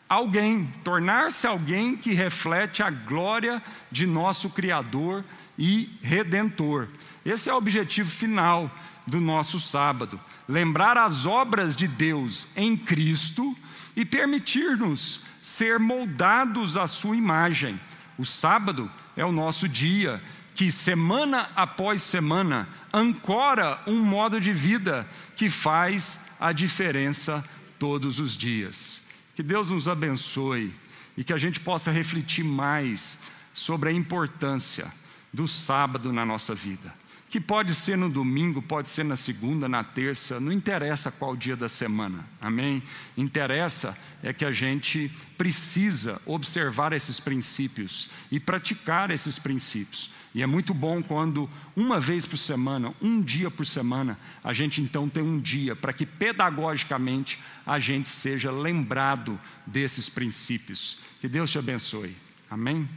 alguém, 0.10 0.72
tornar-se 0.84 1.48
alguém 1.48 1.96
que 1.96 2.14
reflete 2.14 2.84
a 2.84 2.90
glória 2.90 3.62
de 3.92 4.06
nosso 4.06 4.50
Criador 4.50 5.24
e 5.58 5.98
Redentor. 6.02 6.88
Esse 7.26 7.50
é 7.50 7.54
o 7.54 7.58
objetivo 7.58 8.10
final 8.10 8.70
do 9.08 9.20
nosso 9.20 9.60
sábado. 9.60 10.20
Lembrar 10.48 10.98
as 10.98 11.26
obras 11.26 11.76
de 11.76 11.88
Deus 11.88 12.48
em 12.56 12.76
Cristo 12.76 13.56
e 13.96 14.04
permitir-nos 14.04 15.22
ser 15.42 15.80
moldados 15.80 16.76
à 16.76 16.86
Sua 16.88 17.16
imagem. 17.16 17.80
O 18.18 18.26
sábado 18.26 18.92
é 19.16 19.26
o 19.26 19.32
nosso 19.32 19.68
dia, 19.68 20.22
que 20.56 20.72
semana 20.72 21.50
após 21.56 22.02
semana 22.02 22.68
ancora 22.92 23.82
um 23.88 24.04
modo 24.04 24.40
de 24.40 24.54
vida 24.54 25.08
que 25.36 25.50
faz 25.50 26.20
a 26.40 26.52
diferença 26.52 27.44
todos 27.80 28.20
os 28.20 28.38
dias. 28.38 29.04
Que 29.36 29.44
Deus 29.44 29.70
nos 29.70 29.88
abençoe 29.88 30.74
e 31.18 31.24
que 31.24 31.34
a 31.34 31.38
gente 31.38 31.60
possa 31.60 31.92
refletir 31.92 32.44
mais 32.44 33.18
sobre 33.54 33.90
a 33.90 33.94
importância 33.94 34.92
do 35.34 35.48
sábado 35.48 36.14
na 36.14 36.26
nossa 36.26 36.54
vida 36.54 37.03
que 37.34 37.42
pode 37.42 37.74
ser 37.74 37.98
no 37.98 38.12
domingo, 38.12 38.62
pode 38.62 38.90
ser 38.90 39.04
na 39.04 39.16
segunda, 39.16 39.68
na 39.68 39.84
terça, 39.84 40.40
não 40.40 40.52
interessa 40.52 41.12
qual 41.12 41.36
dia 41.36 41.56
da 41.56 41.68
semana, 41.68 42.24
amém? 42.40 42.84
Interessa 43.18 43.98
é 44.22 44.32
que 44.32 44.46
a 44.46 44.52
gente 44.52 45.12
precisa 45.36 46.22
observar 46.28 46.94
esses 46.94 47.20
princípios 47.20 48.08
e 48.32 48.40
praticar 48.40 49.10
esses 49.10 49.40
princípios. 49.40 50.12
E 50.32 50.44
é 50.44 50.46
muito 50.46 50.76
bom 50.76 51.02
quando, 51.02 51.50
uma 51.76 52.00
vez 52.00 52.24
por 52.24 52.38
semana, 52.38 52.94
um 53.02 53.20
dia 53.20 53.50
por 53.50 53.66
semana, 53.66 54.16
a 54.44 54.54
gente 54.54 54.80
então 54.80 55.10
tem 55.10 55.24
um 55.24 55.40
dia 55.40 55.76
para 55.76 55.92
que 55.92 56.06
pedagogicamente 56.06 57.40
a 57.66 57.80
gente 57.80 58.10
seja 58.10 58.52
lembrado 58.52 59.42
desses 59.66 60.08
princípios. 60.08 61.00
Que 61.20 61.28
Deus 61.28 61.50
te 61.50 61.58
abençoe. 61.58 62.16
Amém? 62.48 62.88